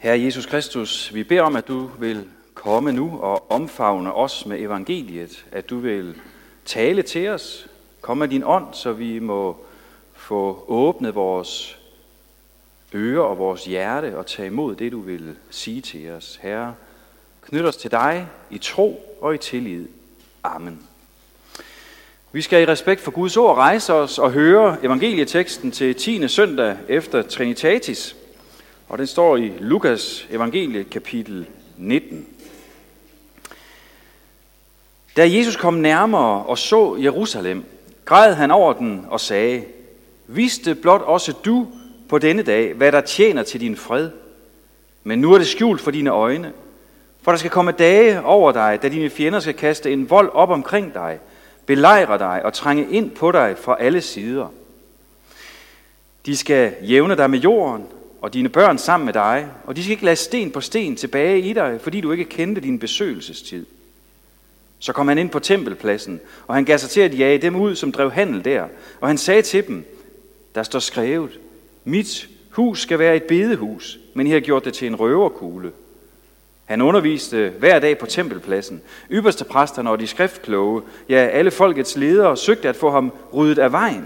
Herre 0.00 0.22
Jesus 0.22 0.46
Kristus, 0.46 1.14
vi 1.14 1.24
beder 1.24 1.42
om, 1.42 1.56
at 1.56 1.68
du 1.68 1.90
vil 1.98 2.24
komme 2.54 2.92
nu 2.92 3.18
og 3.18 3.50
omfavne 3.50 4.14
os 4.14 4.46
med 4.46 4.60
evangeliet, 4.60 5.44
at 5.52 5.70
du 5.70 5.78
vil 5.78 6.14
tale 6.64 7.02
til 7.02 7.28
os, 7.28 7.66
komme 8.00 8.20
med 8.20 8.28
din 8.28 8.42
ånd, 8.44 8.64
så 8.72 8.92
vi 8.92 9.18
må 9.18 9.56
få 10.14 10.64
åbnet 10.68 11.14
vores 11.14 11.78
ører 12.94 13.22
og 13.22 13.38
vores 13.38 13.64
hjerte 13.64 14.18
og 14.18 14.26
tage 14.26 14.46
imod 14.46 14.74
det, 14.74 14.92
du 14.92 15.00
vil 15.00 15.36
sige 15.50 15.80
til 15.80 16.10
os. 16.10 16.38
Herre, 16.42 16.74
knyt 17.42 17.64
os 17.64 17.76
til 17.76 17.90
dig 17.90 18.28
i 18.50 18.58
tro 18.58 19.16
og 19.20 19.34
i 19.34 19.38
tillid. 19.38 19.88
Amen. 20.44 20.82
Vi 22.32 22.42
skal 22.42 22.62
i 22.62 22.66
respekt 22.66 23.00
for 23.00 23.10
Guds 23.10 23.36
ord 23.36 23.56
rejse 23.56 23.94
os 23.94 24.18
og 24.18 24.32
høre 24.32 24.76
evangelieteksten 24.84 25.70
til 25.70 25.94
10. 25.94 26.28
søndag 26.28 26.76
efter 26.88 27.22
Trinitatis. 27.22 28.16
Og 28.90 28.98
den 28.98 29.06
står 29.06 29.36
i 29.36 29.52
Lukas 29.58 30.28
evangelie 30.30 30.84
kapitel 30.84 31.46
19. 31.76 32.26
Da 35.16 35.30
Jesus 35.30 35.56
kom 35.56 35.74
nærmere 35.74 36.42
og 36.44 36.58
så 36.58 36.96
Jerusalem, 36.96 37.64
græd 38.04 38.34
han 38.34 38.50
over 38.50 38.72
den 38.72 39.06
og 39.08 39.20
sagde, 39.20 39.64
Vidste 40.26 40.74
blot 40.74 41.00
også 41.00 41.32
du 41.44 41.68
på 42.08 42.18
denne 42.18 42.42
dag, 42.42 42.72
hvad 42.72 42.92
der 42.92 43.00
tjener 43.00 43.42
til 43.42 43.60
din 43.60 43.76
fred. 43.76 44.10
Men 45.04 45.18
nu 45.18 45.32
er 45.32 45.38
det 45.38 45.46
skjult 45.46 45.80
for 45.80 45.90
dine 45.90 46.10
øjne. 46.10 46.52
For 47.22 47.32
der 47.32 47.38
skal 47.38 47.50
komme 47.50 47.72
dage 47.72 48.22
over 48.22 48.52
dig, 48.52 48.78
da 48.82 48.88
dine 48.88 49.10
fjender 49.10 49.40
skal 49.40 49.54
kaste 49.54 49.92
en 49.92 50.10
vold 50.10 50.30
op 50.32 50.50
omkring 50.50 50.94
dig, 50.94 51.18
belejre 51.66 52.18
dig 52.18 52.44
og 52.44 52.52
trænge 52.52 52.90
ind 52.90 53.10
på 53.10 53.32
dig 53.32 53.56
fra 53.58 53.76
alle 53.80 54.00
sider. 54.00 54.52
De 56.26 56.36
skal 56.36 56.74
jævne 56.82 57.16
dig 57.16 57.30
med 57.30 57.38
jorden, 57.38 57.86
og 58.20 58.34
dine 58.34 58.48
børn 58.48 58.78
sammen 58.78 59.04
med 59.04 59.12
dig, 59.12 59.48
og 59.64 59.76
de 59.76 59.82
skal 59.82 59.92
ikke 59.92 60.04
lade 60.04 60.16
sten 60.16 60.50
på 60.50 60.60
sten 60.60 60.96
tilbage 60.96 61.40
i 61.40 61.52
dig, 61.52 61.78
fordi 61.80 62.00
du 62.00 62.12
ikke 62.12 62.24
kendte 62.24 62.60
din 62.60 62.78
besøgelsestid. 62.78 63.66
Så 64.78 64.92
kom 64.92 65.08
han 65.08 65.18
ind 65.18 65.30
på 65.30 65.38
tempelpladsen, 65.38 66.20
og 66.46 66.54
han 66.54 66.64
gav 66.64 66.78
sig 66.78 66.90
til 66.90 67.00
at 67.00 67.18
jage 67.18 67.38
dem 67.38 67.56
ud, 67.56 67.74
som 67.74 67.92
drev 67.92 68.10
handel 68.10 68.44
der. 68.44 68.64
Og 69.00 69.08
han 69.08 69.18
sagde 69.18 69.42
til 69.42 69.66
dem, 69.66 69.84
der 70.54 70.62
står 70.62 70.78
skrevet, 70.78 71.38
mit 71.84 72.28
hus 72.50 72.82
skal 72.82 72.98
være 72.98 73.16
et 73.16 73.22
bedehus, 73.22 73.98
men 74.14 74.26
I 74.26 74.30
har 74.30 74.40
gjort 74.40 74.64
det 74.64 74.74
til 74.74 74.86
en 74.86 74.96
røverkugle. 74.96 75.72
Han 76.64 76.80
underviste 76.80 77.52
hver 77.58 77.78
dag 77.78 77.98
på 77.98 78.06
tempelpladsen. 78.06 78.82
Ypperste 79.10 79.44
præsterne 79.44 79.90
og 79.90 80.00
de 80.00 80.06
skriftkloge, 80.06 80.82
ja, 81.08 81.16
alle 81.16 81.50
folkets 81.50 81.96
ledere, 81.96 82.36
søgte 82.36 82.68
at 82.68 82.76
få 82.76 82.90
ham 82.90 83.12
ryddet 83.34 83.58
af 83.58 83.72
vejen. 83.72 84.04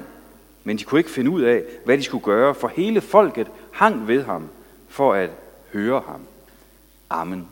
Men 0.65 0.79
de 0.79 0.85
kunne 0.85 1.01
ikke 1.01 1.11
finde 1.11 1.31
ud 1.31 1.43
af, 1.43 1.63
hvad 1.85 1.99
de 1.99 2.03
skulle 2.03 2.25
gøre, 2.25 2.55
for 2.55 2.73
hele 2.77 3.01
folket 3.01 3.47
hang 3.75 4.09
ved 4.09 4.25
ham 4.25 4.49
for 4.89 5.15
at 5.15 5.31
høre 5.73 6.03
ham. 6.07 6.21
Amen. 7.11 7.49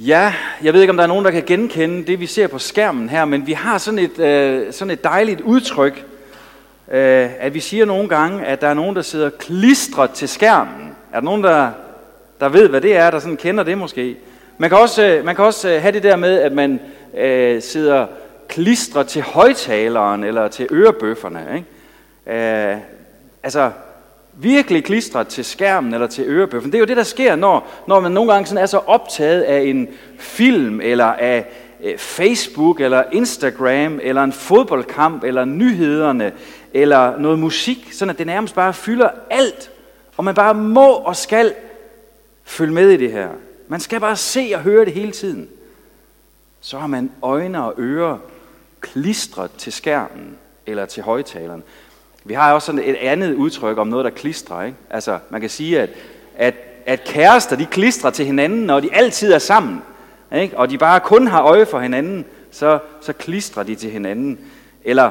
Ja, 0.00 0.34
jeg 0.62 0.72
ved 0.72 0.80
ikke, 0.80 0.90
om 0.90 0.96
der 0.96 1.04
er 1.04 1.08
nogen, 1.08 1.24
der 1.24 1.30
kan 1.30 1.42
genkende 1.46 2.06
det, 2.06 2.20
vi 2.20 2.26
ser 2.26 2.46
på 2.46 2.58
skærmen 2.58 3.08
her, 3.08 3.24
men 3.24 3.46
vi 3.46 3.52
har 3.52 3.78
sådan 3.78 3.98
et, 3.98 4.18
øh, 4.18 4.72
sådan 4.72 4.90
et 4.90 5.04
dejligt 5.04 5.40
udtryk, 5.40 6.04
øh, 6.90 7.30
at 7.38 7.54
vi 7.54 7.60
siger 7.60 7.84
nogle 7.84 8.08
gange, 8.08 8.44
at 8.44 8.60
der 8.60 8.68
er 8.68 8.74
nogen, 8.74 8.96
der 8.96 9.02
sidder 9.02 9.30
klistret 9.30 10.10
til 10.10 10.28
skærmen. 10.28 10.96
Er 11.12 11.20
der 11.20 11.24
nogen, 11.24 11.44
der, 11.44 11.70
der 12.40 12.48
ved, 12.48 12.68
hvad 12.68 12.80
det 12.80 12.96
er, 12.96 13.10
der 13.10 13.18
sådan 13.18 13.36
kender 13.36 13.64
det 13.64 13.78
måske? 13.78 14.16
Man 14.58 14.70
kan 14.70 14.78
også, 14.78 15.02
øh, 15.02 15.24
man 15.24 15.36
kan 15.36 15.44
også 15.44 15.68
øh, 15.68 15.82
have 15.82 15.92
det 15.92 16.02
der 16.02 16.16
med, 16.16 16.40
at 16.40 16.52
man 16.52 16.80
øh, 17.16 17.62
sidder 17.62 18.06
klistre 18.52 19.04
til 19.04 19.22
højtaleren 19.22 20.24
eller 20.24 20.48
til 20.48 20.68
ørebøfferne. 20.72 21.46
Ikke? 21.54 22.72
Øh, 22.72 22.76
altså, 23.42 23.70
virkelig 24.32 24.84
klistret 24.84 25.28
til 25.28 25.44
skærmen 25.44 25.94
eller 25.94 26.06
til 26.06 26.24
ørebøffen. 26.28 26.72
Det 26.72 26.78
er 26.78 26.80
jo 26.80 26.86
det, 26.86 26.96
der 26.96 27.02
sker, 27.02 27.36
når, 27.36 27.68
når 27.86 28.00
man 28.00 28.12
nogle 28.12 28.32
gange 28.32 28.46
sådan 28.46 28.62
er 28.62 28.66
så 28.66 28.78
optaget 28.78 29.42
af 29.42 29.60
en 29.60 29.88
film, 30.18 30.80
eller 30.80 31.04
af 31.04 31.46
øh, 31.82 31.98
Facebook, 31.98 32.80
eller 32.80 33.04
Instagram, 33.12 34.00
eller 34.02 34.22
en 34.22 34.32
fodboldkamp, 34.32 35.24
eller 35.24 35.44
nyhederne, 35.44 36.32
eller 36.74 37.18
noget 37.18 37.38
musik, 37.38 37.88
sådan 37.92 38.10
at 38.10 38.18
det 38.18 38.26
nærmest 38.26 38.54
bare 38.54 38.74
fylder 38.74 39.08
alt, 39.30 39.70
og 40.16 40.24
man 40.24 40.34
bare 40.34 40.54
må 40.54 40.92
og 40.92 41.16
skal 41.16 41.54
følge 42.44 42.72
med 42.72 42.90
i 42.90 42.96
det 42.96 43.12
her. 43.12 43.28
Man 43.68 43.80
skal 43.80 44.00
bare 44.00 44.16
se 44.16 44.52
og 44.54 44.60
høre 44.60 44.84
det 44.84 44.92
hele 44.92 45.12
tiden. 45.12 45.48
Så 46.60 46.78
har 46.78 46.86
man 46.86 47.10
øjne 47.22 47.64
og 47.64 47.74
ører 47.78 48.18
klistret 48.82 49.50
til 49.58 49.72
skærmen 49.72 50.36
eller 50.66 50.86
til 50.86 51.02
højtaleren. 51.02 51.62
Vi 52.24 52.34
har 52.34 52.52
også 52.52 52.66
sådan 52.66 52.80
et 52.84 52.96
andet 52.96 53.34
udtryk 53.34 53.78
om 53.78 53.86
noget, 53.86 54.04
der 54.04 54.10
klistrer. 54.10 54.62
Ikke? 54.62 54.76
Altså, 54.90 55.18
man 55.30 55.40
kan 55.40 55.50
sige, 55.50 55.80
at, 55.80 55.90
at, 56.36 56.54
at 56.86 57.04
kærester 57.04 57.56
de 57.56 57.66
klistrer 57.66 58.10
til 58.10 58.26
hinanden, 58.26 58.60
når 58.60 58.80
de 58.80 58.94
altid 58.94 59.32
er 59.32 59.38
sammen. 59.38 59.82
Ikke? 60.34 60.58
Og 60.58 60.70
de 60.70 60.78
bare 60.78 61.00
kun 61.00 61.26
har 61.26 61.42
øje 61.42 61.66
for 61.66 61.80
hinanden, 61.80 62.24
så, 62.50 62.78
så 63.00 63.12
klistrer 63.12 63.62
de 63.62 63.74
til 63.74 63.90
hinanden. 63.90 64.38
Eller, 64.84 65.10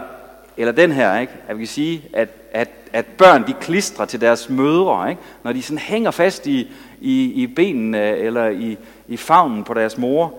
eller 0.58 0.72
den 0.72 0.92
her, 0.92 1.20
ikke? 1.20 1.34
at 1.48 1.58
vi 1.58 1.62
kan 1.62 1.68
sige, 1.68 2.04
at, 2.14 2.30
at, 2.52 2.70
at 2.94 3.06
børn 3.06 3.48
de 3.48 3.54
klistrer 3.62 4.06
til 4.06 4.22
deres 4.22 4.50
mødre. 4.50 5.10
Ikke? 5.10 5.22
Når 5.44 5.54
de 5.54 5.64
sådan 5.64 5.78
hænger 5.78 6.12
fast 6.12 6.48
i, 6.48 6.72
i, 7.02 7.24
i 7.24 7.48
benene 7.48 8.18
eller 8.18 8.48
i, 8.48 8.78
i 9.08 9.18
favnen 9.18 9.64
på 9.64 9.74
deres 9.74 9.98
mor, 9.98 10.34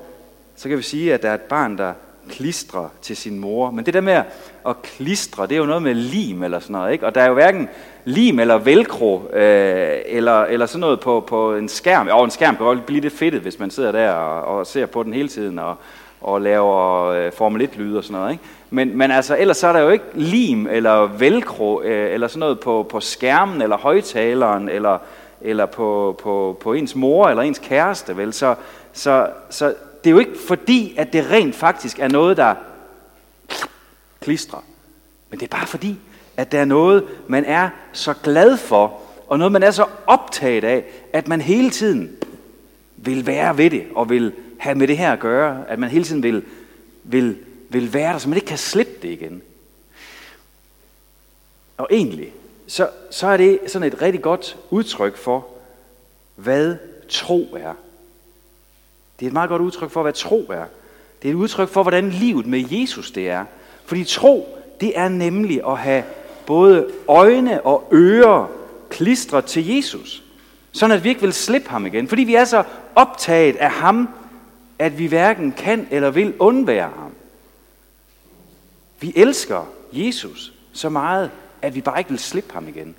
så 0.56 0.69
kan 0.69 0.78
vi 0.78 0.82
sige, 0.82 1.14
at 1.14 1.22
der 1.22 1.31
er 1.31 1.34
et 1.34 1.41
barn, 1.41 1.78
der 1.78 1.93
klistre 2.31 2.88
til 3.03 3.16
sin 3.16 3.38
mor. 3.38 3.71
Men 3.71 3.87
det 3.87 3.94
der 3.94 4.00
med 4.00 4.22
at 4.69 4.83
klistre, 4.83 5.47
det 5.47 5.53
er 5.53 5.59
jo 5.59 5.66
noget 5.66 5.83
med 5.83 5.94
lim 5.94 6.43
eller 6.43 6.60
sådan 6.60 6.72
noget. 6.72 6.93
Ikke? 6.93 7.06
Og 7.06 7.15
der 7.15 7.21
er 7.21 7.27
jo 7.27 7.34
hverken 7.34 7.69
lim 8.05 8.38
eller 8.38 8.59
velcro 8.59 9.31
øh, 9.33 9.99
eller, 10.06 10.44
eller 10.44 10.66
sådan 10.66 10.81
noget 10.81 11.00
på, 11.00 11.25
på 11.27 11.55
en 11.55 11.69
skærm. 11.69 12.09
Og 12.12 12.25
en 12.25 12.31
skærm 12.31 12.56
kan 12.56 12.66
godt 12.66 12.87
blive 12.87 13.00
lidt 13.00 13.19
fedtet, 13.19 13.41
hvis 13.41 13.59
man 13.59 13.71
sidder 13.71 13.93
der 13.93 14.11
og, 14.11 14.59
og 14.59 14.66
ser 14.66 14.87
på 14.87 15.03
den 15.03 15.15
hele 15.15 15.28
tiden 15.28 15.59
og, 15.59 15.77
og 16.21 16.41
laver 16.41 17.06
øh, 17.06 17.32
Formel 17.32 17.62
1-lyd 17.62 17.97
og 17.97 18.05
sådan 18.05 18.21
noget. 18.21 18.32
Ikke? 18.32 18.44
Men, 18.71 18.99
men 18.99 19.11
altså, 19.11 19.37
ellers 19.38 19.56
så 19.56 19.66
er 19.66 19.72
der 19.72 19.81
jo 19.81 19.88
ikke 19.88 20.05
lim 20.15 20.66
eller 20.66 21.06
velcro 21.06 21.82
øh, 21.82 22.15
eller 22.15 22.28
sådan 22.28 22.41
noget 22.41 22.61
på, 22.61 22.87
på 22.91 23.00
skærmen 23.00 23.62
eller 23.62 23.77
højtaleren 23.77 24.69
eller, 24.69 24.99
eller 25.41 25.66
på, 25.66 26.21
på, 26.22 26.59
på 26.61 26.72
ens 26.72 26.94
mor 26.97 27.28
eller 27.28 27.43
ens 27.43 27.59
kæreste. 27.59 28.16
Vel? 28.16 28.32
Så, 28.32 28.55
så, 28.93 29.27
så 29.50 29.75
det 30.04 30.10
er 30.10 30.14
jo 30.14 30.18
ikke 30.18 30.38
fordi, 30.46 30.94
at 30.96 31.12
det 31.12 31.30
rent 31.30 31.54
faktisk 31.54 31.98
er 31.98 32.08
noget, 32.08 32.36
der 32.36 32.54
klistrer. 34.20 34.64
Men 35.30 35.40
det 35.40 35.46
er 35.46 35.56
bare 35.56 35.66
fordi, 35.66 35.98
at 36.36 36.52
der 36.52 36.60
er 36.60 36.64
noget, 36.64 37.04
man 37.28 37.44
er 37.44 37.70
så 37.92 38.14
glad 38.22 38.56
for, 38.56 39.00
og 39.28 39.38
noget, 39.38 39.52
man 39.52 39.62
er 39.62 39.70
så 39.70 39.86
optaget 40.06 40.64
af, 40.64 40.84
at 41.12 41.28
man 41.28 41.40
hele 41.40 41.70
tiden 41.70 42.16
vil 42.96 43.26
være 43.26 43.58
ved 43.58 43.70
det, 43.70 43.86
og 43.94 44.10
vil 44.10 44.32
have 44.58 44.74
med 44.74 44.88
det 44.88 44.98
her 44.98 45.12
at 45.12 45.20
gøre, 45.20 45.64
at 45.68 45.78
man 45.78 45.90
hele 45.90 46.04
tiden 46.04 46.22
vil, 46.22 46.44
vil, 47.04 47.38
vil 47.69 47.94
være 47.94 48.12
der, 48.12 48.19
så 48.19 48.28
man 48.28 48.36
ikke 48.36 48.46
kan 48.46 48.58
slippe 48.58 48.92
det 49.02 49.08
igen. 49.08 49.42
Og 51.78 51.88
egentlig, 51.90 52.32
så, 52.66 52.88
så 53.10 53.26
er 53.26 53.36
det 53.36 53.58
sådan 53.66 53.88
et 53.88 54.02
rigtig 54.02 54.22
godt 54.22 54.56
udtryk 54.70 55.16
for, 55.16 55.46
hvad 56.36 56.76
tro 57.08 57.56
er. 57.56 57.74
Det 59.22 59.27
er 59.27 59.31
et 59.31 59.34
meget 59.34 59.49
godt 59.49 59.62
udtryk 59.62 59.91
for, 59.91 60.03
hvad 60.03 60.12
tro 60.12 60.47
er. 60.50 60.65
Det 61.22 61.28
er 61.28 61.33
et 61.33 61.37
udtryk 61.37 61.69
for, 61.69 61.83
hvordan 61.83 62.10
livet 62.10 62.47
med 62.47 62.65
Jesus 62.71 63.10
det 63.10 63.28
er. 63.28 63.44
Fordi 63.84 64.05
tro, 64.05 64.59
det 64.81 64.99
er 64.99 65.09
nemlig 65.09 65.66
at 65.66 65.78
have 65.78 66.05
både 66.47 66.88
øjne 67.09 67.66
og 67.66 67.88
ører 67.93 68.50
klistret 68.91 69.44
til 69.44 69.77
Jesus. 69.77 70.22
Sådan 70.72 70.97
at 70.97 71.05
vi 71.05 71.09
ikke 71.09 71.21
vil 71.21 71.32
slippe 71.32 71.71
ham 71.71 71.87
igen. 71.87 72.09
Fordi 72.09 72.22
vi 72.22 72.34
er 72.34 72.44
så 72.44 72.65
optaget 72.94 73.56
af 73.56 73.71
ham, 73.71 74.09
at 74.78 74.99
vi 74.99 75.06
hverken 75.06 75.53
kan 75.53 75.88
eller 75.91 76.11
vil 76.11 76.34
undvære 76.38 76.91
ham. 76.99 77.12
Vi 79.00 79.12
elsker 79.16 79.66
Jesus 79.93 80.53
så 80.72 80.88
meget, 80.88 81.31
at 81.62 81.75
vi 81.75 81.81
bare 81.81 81.99
ikke 81.99 82.11
vil 82.11 82.19
slippe 82.19 82.55
ham 82.55 82.69
igen. 82.69 82.94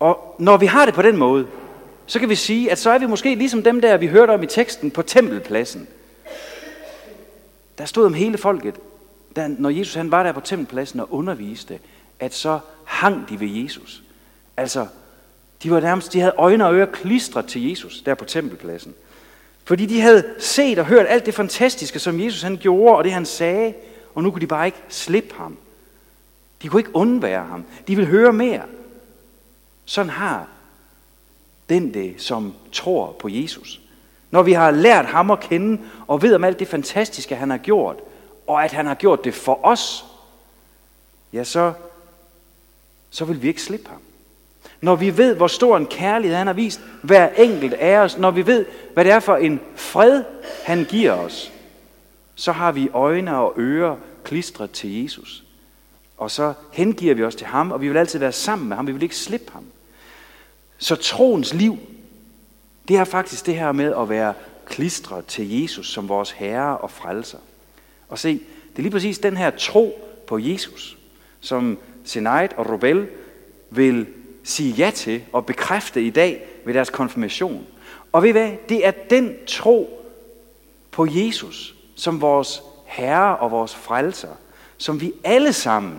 Og 0.00 0.36
når 0.38 0.56
vi 0.56 0.66
har 0.66 0.84
det 0.84 0.94
på 0.94 1.02
den 1.02 1.16
måde, 1.16 1.46
så 2.10 2.18
kan 2.18 2.28
vi 2.28 2.34
sige, 2.34 2.70
at 2.70 2.78
så 2.78 2.90
er 2.90 2.98
vi 2.98 3.06
måske 3.06 3.34
ligesom 3.34 3.62
dem 3.62 3.80
der, 3.80 3.96
vi 3.96 4.06
hørte 4.06 4.30
om 4.30 4.42
i 4.42 4.46
teksten 4.46 4.90
på 4.90 5.02
tempelpladsen. 5.02 5.88
Der 7.78 7.84
stod 7.84 8.06
om 8.06 8.14
hele 8.14 8.38
folket, 8.38 8.74
der, 9.36 9.48
når 9.48 9.70
Jesus 9.70 9.94
han 9.94 10.10
var 10.10 10.22
der 10.22 10.32
på 10.32 10.40
tempelpladsen 10.40 11.00
og 11.00 11.12
underviste, 11.14 11.78
at 12.20 12.34
så 12.34 12.58
hang 12.84 13.28
de 13.28 13.40
ved 13.40 13.48
Jesus. 13.48 14.02
Altså, 14.56 14.86
de 15.62 15.70
var 15.70 15.80
nærmest, 15.80 16.12
de 16.12 16.20
havde 16.20 16.34
øjne 16.38 16.66
og 16.66 16.74
ører 16.74 16.86
klistret 16.86 17.46
til 17.46 17.68
Jesus 17.68 18.00
der 18.00 18.14
på 18.14 18.24
tempelpladsen. 18.24 18.94
Fordi 19.64 19.86
de 19.86 20.00
havde 20.00 20.24
set 20.38 20.78
og 20.78 20.86
hørt 20.86 21.06
alt 21.08 21.26
det 21.26 21.34
fantastiske, 21.34 21.98
som 21.98 22.20
Jesus 22.20 22.42
han 22.42 22.56
gjorde, 22.56 22.96
og 22.96 23.04
det 23.04 23.12
han 23.12 23.26
sagde, 23.26 23.74
og 24.14 24.22
nu 24.22 24.30
kunne 24.30 24.40
de 24.40 24.46
bare 24.46 24.66
ikke 24.66 24.82
slippe 24.88 25.34
ham. 25.34 25.56
De 26.62 26.68
kunne 26.68 26.80
ikke 26.80 26.96
undvære 26.96 27.44
ham. 27.44 27.64
De 27.88 27.96
ville 27.96 28.10
høre 28.10 28.32
mere. 28.32 28.62
Sådan 29.84 30.10
har 30.10 30.48
den 31.70 31.94
det, 31.94 32.14
som 32.18 32.54
tror 32.72 33.16
på 33.18 33.28
Jesus. 33.28 33.80
Når 34.30 34.42
vi 34.42 34.52
har 34.52 34.70
lært 34.70 35.06
ham 35.06 35.30
at 35.30 35.40
kende 35.40 35.82
og 36.06 36.22
ved 36.22 36.34
om 36.34 36.44
alt 36.44 36.58
det 36.58 36.68
fantastiske, 36.68 37.36
han 37.36 37.50
har 37.50 37.58
gjort, 37.58 37.96
og 38.46 38.64
at 38.64 38.72
han 38.72 38.86
har 38.86 38.94
gjort 38.94 39.24
det 39.24 39.34
for 39.34 39.60
os, 39.62 40.04
ja, 41.32 41.44
så, 41.44 41.72
så 43.10 43.24
vil 43.24 43.42
vi 43.42 43.48
ikke 43.48 43.62
slippe 43.62 43.88
ham. 43.88 44.00
Når 44.80 44.96
vi 44.96 45.16
ved, 45.16 45.36
hvor 45.36 45.46
stor 45.46 45.76
en 45.76 45.86
kærlighed 45.86 46.36
han 46.36 46.46
har 46.46 46.54
vist 46.54 46.80
hver 47.02 47.28
enkelt 47.28 47.74
af 47.74 47.98
os, 47.98 48.18
når 48.18 48.30
vi 48.30 48.46
ved, 48.46 48.66
hvad 48.94 49.04
det 49.04 49.12
er 49.12 49.20
for 49.20 49.36
en 49.36 49.60
fred, 49.74 50.24
han 50.64 50.84
giver 50.84 51.12
os, 51.12 51.52
så 52.34 52.52
har 52.52 52.72
vi 52.72 52.88
øjne 52.92 53.36
og 53.36 53.54
ører 53.58 53.96
klistret 54.24 54.70
til 54.70 55.02
Jesus. 55.02 55.44
Og 56.18 56.30
så 56.30 56.52
hengiver 56.72 57.14
vi 57.14 57.24
os 57.24 57.34
til 57.34 57.46
ham, 57.46 57.72
og 57.72 57.80
vi 57.80 57.88
vil 57.88 57.96
altid 57.96 58.18
være 58.18 58.32
sammen 58.32 58.68
med 58.68 58.76
ham. 58.76 58.86
Vi 58.86 58.92
vil 58.92 59.02
ikke 59.02 59.16
slippe 59.16 59.52
ham. 59.52 59.64
Så 60.80 60.96
troens 60.96 61.54
liv, 61.54 61.78
det 62.88 62.96
er 62.96 63.04
faktisk 63.04 63.46
det 63.46 63.54
her 63.54 63.72
med 63.72 63.94
at 63.96 64.08
være 64.08 64.34
klistret 64.66 65.26
til 65.26 65.60
Jesus 65.62 65.92
som 65.92 66.08
vores 66.08 66.30
herre 66.30 66.78
og 66.78 66.90
frelser. 66.90 67.38
Og 68.08 68.18
se, 68.18 68.32
det 68.70 68.78
er 68.78 68.82
lige 68.82 68.90
præcis 68.90 69.18
den 69.18 69.36
her 69.36 69.50
tro 69.50 70.08
på 70.26 70.38
Jesus, 70.38 70.98
som 71.40 71.78
Senait 72.04 72.52
og 72.52 72.70
Robel 72.70 73.08
vil 73.70 74.06
sige 74.44 74.72
ja 74.72 74.90
til 74.90 75.22
og 75.32 75.46
bekræfte 75.46 76.02
i 76.02 76.10
dag 76.10 76.46
ved 76.64 76.74
deres 76.74 76.90
konfirmation. 76.90 77.66
Og 78.12 78.22
ved 78.22 78.32
hvad? 78.32 78.50
Det 78.68 78.86
er 78.86 78.90
den 78.90 79.36
tro 79.46 80.06
på 80.90 81.06
Jesus 81.10 81.74
som 81.94 82.20
vores 82.20 82.62
Herre 82.86 83.36
og 83.36 83.50
vores 83.50 83.74
frelser, 83.74 84.34
som 84.78 85.00
vi 85.00 85.12
alle 85.24 85.52
sammen 85.52 85.98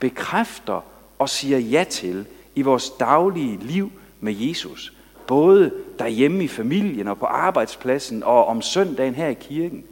bekræfter 0.00 0.84
og 1.18 1.28
siger 1.28 1.58
ja 1.58 1.84
til 1.84 2.26
i 2.54 2.62
vores 2.62 2.90
daglige 2.90 3.56
liv 3.56 3.92
med 4.20 4.34
Jesus. 4.34 4.92
Både 5.26 5.72
derhjemme 5.98 6.44
i 6.44 6.48
familien 6.48 7.08
og 7.08 7.18
på 7.18 7.26
arbejdspladsen 7.26 8.22
og 8.22 8.46
om 8.46 8.62
søndagen 8.62 9.14
her 9.14 9.28
i 9.28 9.34
kirken. 9.34 9.84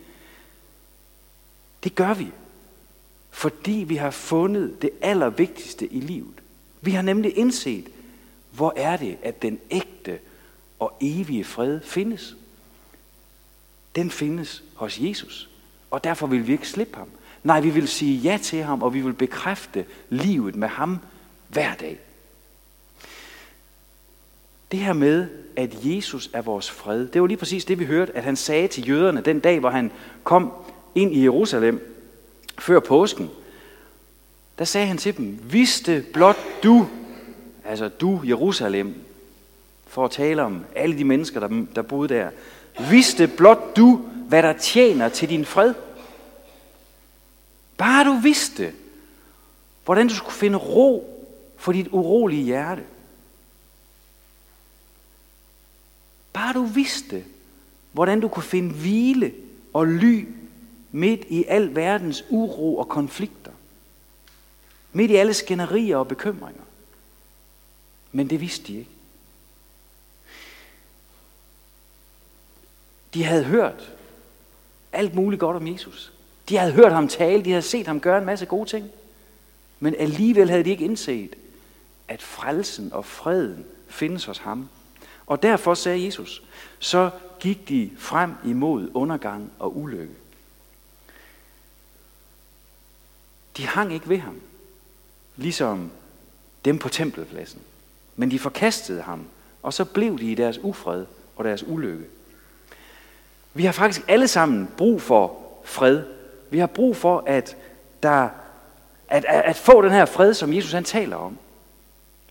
Det 1.84 1.94
gør 1.94 2.14
vi, 2.14 2.28
fordi 3.30 3.84
vi 3.88 3.96
har 3.96 4.10
fundet 4.10 4.82
det 4.82 4.90
allervigtigste 5.02 5.92
i 5.92 6.00
livet. 6.00 6.42
Vi 6.80 6.90
har 6.90 7.02
nemlig 7.02 7.38
indset, 7.38 7.88
hvor 8.50 8.72
er 8.76 8.96
det, 8.96 9.16
at 9.22 9.42
den 9.42 9.58
ægte 9.70 10.18
og 10.78 10.96
evige 11.00 11.44
fred 11.44 11.80
findes. 11.80 12.36
Den 13.96 14.10
findes 14.10 14.62
hos 14.74 14.98
Jesus, 15.00 15.50
og 15.90 16.04
derfor 16.04 16.26
vil 16.26 16.46
vi 16.46 16.52
ikke 16.52 16.68
slippe 16.68 16.96
ham. 16.96 17.08
Nej, 17.42 17.60
vi 17.60 17.70
vil 17.70 17.88
sige 17.88 18.16
ja 18.16 18.38
til 18.42 18.62
ham, 18.62 18.82
og 18.82 18.94
vi 18.94 19.00
vil 19.00 19.12
bekræfte 19.12 19.84
livet 20.10 20.56
med 20.56 20.68
ham 20.68 20.98
hver 21.48 21.74
dag. 21.74 22.00
Det 24.72 24.80
her 24.80 24.92
med, 24.92 25.26
at 25.56 25.76
Jesus 25.84 26.30
er 26.32 26.42
vores 26.42 26.70
fred, 26.70 27.08
det 27.08 27.20
var 27.20 27.26
lige 27.26 27.36
præcis 27.36 27.64
det, 27.64 27.78
vi 27.78 27.84
hørte, 27.84 28.16
at 28.16 28.24
han 28.24 28.36
sagde 28.36 28.68
til 28.68 28.88
jøderne 28.88 29.20
den 29.20 29.40
dag, 29.40 29.58
hvor 29.58 29.70
han 29.70 29.92
kom 30.24 30.52
ind 30.94 31.14
i 31.14 31.22
Jerusalem 31.22 32.04
før 32.58 32.80
påsken. 32.80 33.30
Der 34.58 34.64
sagde 34.64 34.86
han 34.86 34.98
til 34.98 35.16
dem, 35.16 35.38
vidste 35.42 36.04
blot 36.12 36.36
du, 36.62 36.88
altså 37.64 37.88
du 37.88 38.20
Jerusalem, 38.24 38.94
for 39.86 40.04
at 40.04 40.10
tale 40.10 40.42
om 40.42 40.64
alle 40.76 40.98
de 40.98 41.04
mennesker, 41.04 41.40
der, 41.40 41.64
der 41.74 41.82
boede 41.82 42.14
der, 42.14 42.30
vidste 42.90 43.26
blot 43.26 43.76
du, 43.76 44.00
hvad 44.28 44.42
der 44.42 44.52
tjener 44.52 45.08
til 45.08 45.28
din 45.28 45.44
fred. 45.44 45.74
Bare 47.76 48.04
du 48.04 48.12
vidste, 48.12 48.72
hvordan 49.84 50.08
du 50.08 50.14
skulle 50.14 50.34
finde 50.34 50.58
ro 50.58 51.08
for 51.56 51.72
dit 51.72 51.88
urolige 51.90 52.44
hjerte. 52.44 52.82
Bare 56.32 56.54
du 56.54 56.64
vidste, 56.64 57.24
hvordan 57.92 58.20
du 58.20 58.28
kunne 58.28 58.42
finde 58.42 58.74
hvile 58.74 59.34
og 59.72 59.86
ly 59.86 60.28
midt 60.92 61.24
i 61.28 61.44
al 61.44 61.74
verdens 61.74 62.24
uro 62.30 62.76
og 62.76 62.88
konflikter. 62.88 63.52
Midt 64.92 65.10
i 65.10 65.16
alle 65.16 65.34
skænderier 65.34 65.96
og 65.96 66.08
bekymringer. 66.08 66.62
Men 68.12 68.30
det 68.30 68.40
vidste 68.40 68.66
de 68.66 68.78
ikke. 68.78 68.90
De 73.14 73.24
havde 73.24 73.44
hørt 73.44 73.92
alt 74.92 75.14
muligt 75.14 75.40
godt 75.40 75.56
om 75.56 75.66
Jesus. 75.68 76.12
De 76.48 76.56
havde 76.56 76.72
hørt 76.72 76.92
ham 76.92 77.08
tale, 77.08 77.44
de 77.44 77.50
havde 77.50 77.62
set 77.62 77.86
ham 77.86 78.00
gøre 78.00 78.18
en 78.18 78.24
masse 78.24 78.46
gode 78.46 78.68
ting. 78.68 78.90
Men 79.80 79.94
alligevel 79.94 80.50
havde 80.50 80.64
de 80.64 80.70
ikke 80.70 80.84
indset, 80.84 81.36
at 82.08 82.22
frelsen 82.22 82.92
og 82.92 83.04
freden 83.04 83.64
findes 83.88 84.24
hos 84.24 84.38
ham. 84.38 84.68
Og 85.26 85.42
derfor 85.42 85.74
sagde 85.74 86.04
Jesus, 86.04 86.42
så 86.78 87.10
gik 87.40 87.68
de 87.68 87.90
frem 87.98 88.34
imod 88.44 88.90
undergang 88.94 89.52
og 89.58 89.76
ulykke. 89.76 90.14
De 93.56 93.66
hang 93.66 93.92
ikke 93.92 94.08
ved 94.08 94.18
ham, 94.18 94.40
ligesom 95.36 95.90
dem 96.64 96.78
på 96.78 96.88
tempelpladsen. 96.88 97.60
Men 98.16 98.30
de 98.30 98.38
forkastede 98.38 99.02
ham, 99.02 99.26
og 99.62 99.72
så 99.72 99.84
blev 99.84 100.18
de 100.18 100.32
i 100.32 100.34
deres 100.34 100.58
ufred 100.62 101.06
og 101.36 101.44
deres 101.44 101.64
ulykke. 101.66 102.04
Vi 103.54 103.64
har 103.64 103.72
faktisk 103.72 104.04
alle 104.08 104.28
sammen 104.28 104.68
brug 104.76 105.02
for 105.02 105.42
fred. 105.64 106.04
Vi 106.50 106.58
har 106.58 106.66
brug 106.66 106.96
for, 106.96 107.24
at, 107.26 107.56
der, 108.02 108.28
at, 109.08 109.24
at, 109.24 109.42
at 109.44 109.56
få 109.56 109.82
den 109.82 109.90
her 109.90 110.04
fred, 110.04 110.34
som 110.34 110.52
Jesus 110.52 110.72
han 110.72 110.84
taler 110.84 111.16
om. 111.16 111.38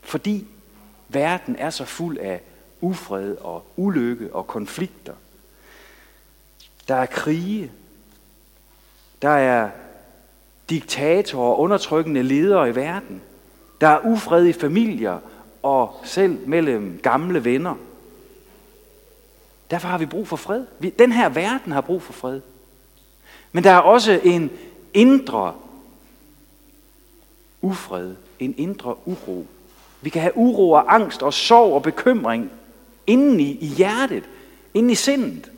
Fordi 0.01 0.47
verden 1.09 1.55
er 1.55 1.69
så 1.69 1.85
fuld 1.85 2.17
af 2.17 2.41
ufred 2.81 3.38
og 3.38 3.66
ulykke 3.75 4.33
og 4.33 4.48
konflikter. 4.48 5.13
Der 6.88 6.95
er 6.95 7.06
krige. 7.06 7.72
Der 9.22 9.30
er 9.30 9.69
diktatorer 10.69 11.51
og 11.51 11.60
undertrykkende 11.60 12.24
ledere 12.24 12.69
i 12.69 12.75
verden. 12.75 13.22
Der 13.81 13.88
er 13.88 14.06
ufred 14.06 14.45
i 14.45 14.54
familier 14.54 15.19
og 15.63 15.95
selv 16.04 16.48
mellem 16.48 17.00
gamle 17.04 17.45
venner. 17.45 17.75
Derfor 19.72 19.88
har 19.88 19.98
vi 19.98 20.06
brug 20.06 20.27
for 20.27 20.36
fred. 20.36 20.66
Den 21.00 21.12
her 21.12 21.30
verden 21.30 21.72
har 21.72 21.81
brug 21.81 22.01
for 22.01 22.13
fred. 22.13 22.42
Men 23.51 23.63
der 23.63 23.72
er 23.72 23.80
også 23.80 24.19
en 24.24 24.51
indre 24.94 25.54
ufred, 27.62 28.16
en 28.39 28.56
indre 28.57 28.95
uro. 29.06 29.45
Vi 30.01 30.10
kan 30.10 30.22
have 30.22 30.38
uro 30.38 30.72
og 30.72 30.94
angst 30.94 31.24
og 31.24 31.34
sorg 31.34 31.74
og 31.74 31.84
bekymring 31.84 32.51
inden 33.07 33.39
i, 33.39 33.65
hjertet, 33.65 34.24
inden 34.74 34.89
i 34.89 34.95
sindet. 34.95 35.51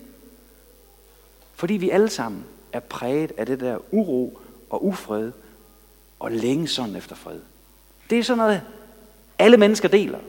Fordi 1.55 1.73
vi 1.73 1.89
alle 1.89 2.09
sammen 2.09 2.43
er 2.73 2.79
præget 2.79 3.31
af 3.37 3.45
det 3.45 3.59
der 3.59 3.77
uro 3.91 4.39
og 4.69 4.85
ufred 4.85 5.31
og 6.19 6.31
længe 6.31 6.67
sådan 6.67 6.95
efter 6.95 7.15
fred. 7.15 7.39
Det 8.09 8.19
er 8.19 8.23
sådan 8.23 8.37
noget, 8.37 8.61
alle 9.39 9.57
mennesker 9.57 9.87
deler. 9.87 10.19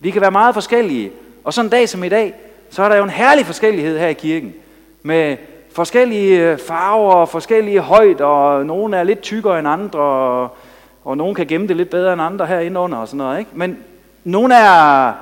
Vi 0.00 0.10
kan 0.10 0.20
være 0.20 0.30
meget 0.30 0.54
forskellige, 0.54 1.12
og 1.44 1.54
sådan 1.54 1.66
en 1.66 1.70
dag 1.70 1.88
som 1.88 2.04
i 2.04 2.08
dag, 2.08 2.34
så 2.70 2.82
er 2.82 2.88
der 2.88 2.96
jo 2.96 3.04
en 3.04 3.10
herlig 3.10 3.46
forskellighed 3.46 3.98
her 3.98 4.08
i 4.08 4.12
kirken. 4.12 4.54
Med 5.02 5.36
forskellige 5.72 6.50
øh, 6.50 6.58
farver 6.58 7.12
og 7.12 7.28
forskellige 7.28 7.80
højder, 7.80 8.24
og 8.24 8.66
nogle 8.66 8.96
er 8.96 9.02
lidt 9.02 9.22
tykkere 9.22 9.58
end 9.58 9.68
andre, 9.68 10.00
og, 10.00 10.56
og 11.04 11.16
nogle 11.16 11.34
kan 11.34 11.46
gemme 11.46 11.68
det 11.68 11.76
lidt 11.76 11.90
bedre 11.90 12.12
end 12.12 12.22
andre 12.22 12.46
herinde 12.46 12.80
under 12.80 12.98
og 12.98 13.08
sådan 13.08 13.18
noget. 13.18 13.38
Ikke? 13.38 13.50
Men 13.54 13.78
nogle 14.24 14.54
er 14.54 15.12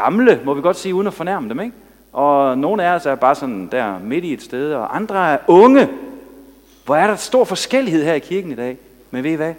gamle, 0.00 0.40
må 0.44 0.54
vi 0.54 0.60
godt 0.60 0.76
sige, 0.76 0.94
uden 0.94 1.06
at 1.06 1.14
fornærme 1.14 1.48
dem. 1.48 1.60
Ikke? 1.60 1.74
Og 2.12 2.58
nogle 2.58 2.84
af 2.84 2.94
os 2.94 3.06
er 3.06 3.14
bare 3.14 3.34
sådan 3.34 3.68
der 3.72 3.98
midt 3.98 4.24
i 4.24 4.32
et 4.32 4.42
sted, 4.42 4.72
og 4.72 4.96
andre 4.96 5.32
er 5.32 5.38
unge. 5.46 5.88
Hvor 6.84 6.96
er 6.96 7.06
der 7.06 7.16
stor 7.16 7.44
forskellighed 7.44 8.04
her 8.04 8.14
i 8.14 8.18
kirken 8.18 8.52
i 8.52 8.54
dag. 8.54 8.78
Men 9.10 9.24
ved 9.24 9.30
I 9.30 9.34
hvad? 9.34 9.54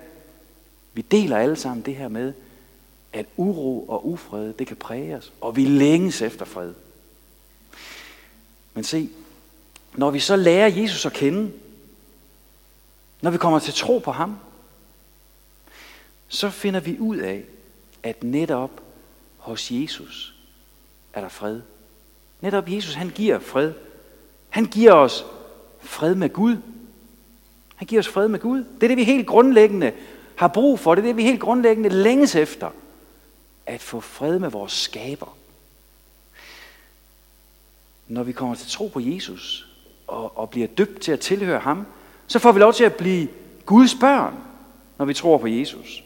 Vi 0.94 1.02
deler 1.02 1.38
alle 1.38 1.56
sammen 1.56 1.86
det 1.86 1.96
her 1.96 2.08
med, 2.08 2.34
at 3.14 3.26
uro 3.38 3.86
og 3.88 4.08
ufred, 4.08 4.54
det 4.54 4.68
kan 4.68 4.78
præge 4.78 5.18
os, 5.18 5.34
og 5.42 5.56
vi 5.56 5.66
længes 5.66 6.22
efter 6.22 6.46
fred. 6.46 6.74
Men 8.74 8.84
se, 8.84 9.10
når 9.96 10.12
vi 10.12 10.20
så 10.20 10.36
lærer 10.36 10.68
Jesus 10.68 11.06
at 11.06 11.14
kende, 11.14 11.52
når 13.22 13.32
vi 13.32 13.38
kommer 13.38 13.60
til 13.60 13.74
tro 13.74 13.98
på 13.98 14.12
ham, 14.12 14.38
så 16.28 16.50
finder 16.50 16.80
vi 16.80 16.98
ud 17.00 17.18
af, 17.18 17.44
at 18.04 18.24
netop 18.24 18.72
hos 19.50 19.72
Jesus 19.72 20.36
er 21.14 21.22
der 21.22 21.30
fred. 21.30 21.62
Netop 22.42 22.70
Jesus, 22.70 22.94
han 22.94 23.10
giver 23.10 23.40
fred. 23.40 23.74
Han 24.50 24.66
giver 24.66 24.94
os 24.94 25.26
fred 25.82 26.16
med 26.16 26.30
Gud. 26.30 26.58
Han 27.76 27.88
giver 27.88 28.00
os 28.00 28.08
fred 28.08 28.28
med 28.28 28.40
Gud. 28.40 28.58
Det 28.58 28.84
er 28.84 28.88
det, 28.88 28.98
vi 28.98 29.04
helt 29.04 29.28
grundlæggende 29.28 29.92
har 30.36 30.48
brug 30.48 30.80
for. 30.80 30.96
Det 30.96 31.02
er 31.02 31.06
det, 31.06 31.18
vi 31.18 31.24
helt 31.24 31.40
grundlæggende 31.40 31.90
længes 31.90 32.36
efter. 32.36 32.70
At 33.66 33.82
få 33.82 34.00
fred 34.00 34.40
med 34.40 34.50
vores 34.50 34.72
skaber. 34.72 35.38
Når 38.08 38.24
vi 38.24 38.32
kommer 38.32 38.56
til 38.56 38.72
tro 38.72 38.88
på 38.88 39.00
Jesus 39.00 39.68
og, 40.08 40.38
og 40.38 40.50
bliver 40.50 40.68
døbt 40.68 41.02
til 41.02 41.12
at 41.12 41.20
tilhøre 41.20 41.60
ham, 41.60 41.86
så 42.28 42.40
får 42.40 42.52
vi 42.52 42.60
lov 42.60 42.74
til 42.74 42.84
at 42.84 42.96
blive 42.96 43.28
Guds 43.66 43.96
børn, 43.96 44.34
når 44.98 45.06
vi 45.06 45.14
tror 45.14 45.38
på 45.38 45.48
Jesus. 45.48 46.04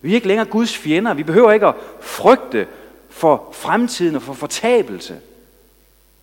Vi 0.00 0.10
er 0.10 0.14
ikke 0.14 0.28
længere 0.28 0.46
Guds 0.46 0.76
fjender. 0.76 1.14
Vi 1.14 1.22
behøver 1.22 1.52
ikke 1.52 1.66
at 1.66 1.74
frygte 2.00 2.66
for 3.10 3.48
fremtiden 3.52 4.16
og 4.16 4.22
for 4.22 4.32
fortabelse. 4.32 5.20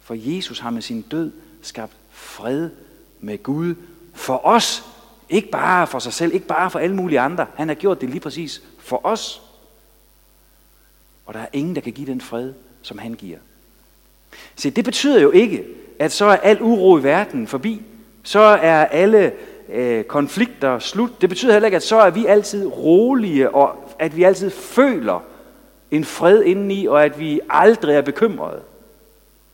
For 0.01 0.15
Jesus 0.18 0.60
har 0.60 0.70
med 0.70 0.82
sin 0.82 1.01
død 1.01 1.32
skabt 1.62 1.94
fred 2.12 2.70
med 3.20 3.44
Gud 3.44 3.75
for 4.13 4.46
os 4.46 4.84
Ikke 5.30 5.50
bare 5.50 5.88
for 5.88 6.00
sig 6.00 6.13
selv, 6.13 6.34
ikke 6.34 6.48
bare 6.48 6.72
for 6.72 6.80
alle 6.80 6.96
mulige 6.96 7.20
andre. 7.20 7.46
Han 7.56 7.68
har 7.68 7.75
gjort 7.75 8.01
det 8.01 8.10
lige 8.10 8.20
præcis 8.20 8.62
for 8.80 9.06
os. 9.06 9.42
Og 11.25 11.34
der 11.34 11.39
er 11.39 11.48
ingen, 11.53 11.75
der 11.75 11.82
kan 11.82 11.94
give 11.94 12.08
den 12.08 12.22
fred, 12.22 12.53
som 12.82 12.98
han 12.98 13.13
giver. 13.13 13.38
Se, 14.56 14.70
det 14.70 14.86
betyder 14.86 15.22
jo 15.22 15.32
ikke, 15.32 15.65
at 16.00 16.12
så 16.12 16.25
er 16.25 16.36
al 16.36 16.62
uro 16.62 16.98
i 16.98 17.03
verden 17.03 17.48
forbi. 17.48 17.82
Så 18.24 18.39
er 18.39 18.86
alle 18.86 19.34
øh, 19.70 20.03
konflikter 20.03 20.79
slut. 20.79 21.22
Det 21.22 21.29
betyder 21.29 21.53
heller 21.53 21.67
ikke, 21.67 21.75
at 21.75 21.84
så 21.84 22.00
er 22.00 22.10
vi 22.10 22.25
altid 22.25 22.67
rolige, 22.67 23.55
og 23.55 23.75
at 24.00 24.17
vi 24.17 24.24
altid 24.24 24.50
føler 24.50 25.24
en 25.91 26.05
fred 26.05 26.43
indeni, 26.43 26.86
og 26.86 27.05
at 27.05 27.20
vi 27.20 27.39
aldrig 27.50 27.96
er 27.96 28.01
bekymrede. 28.01 28.62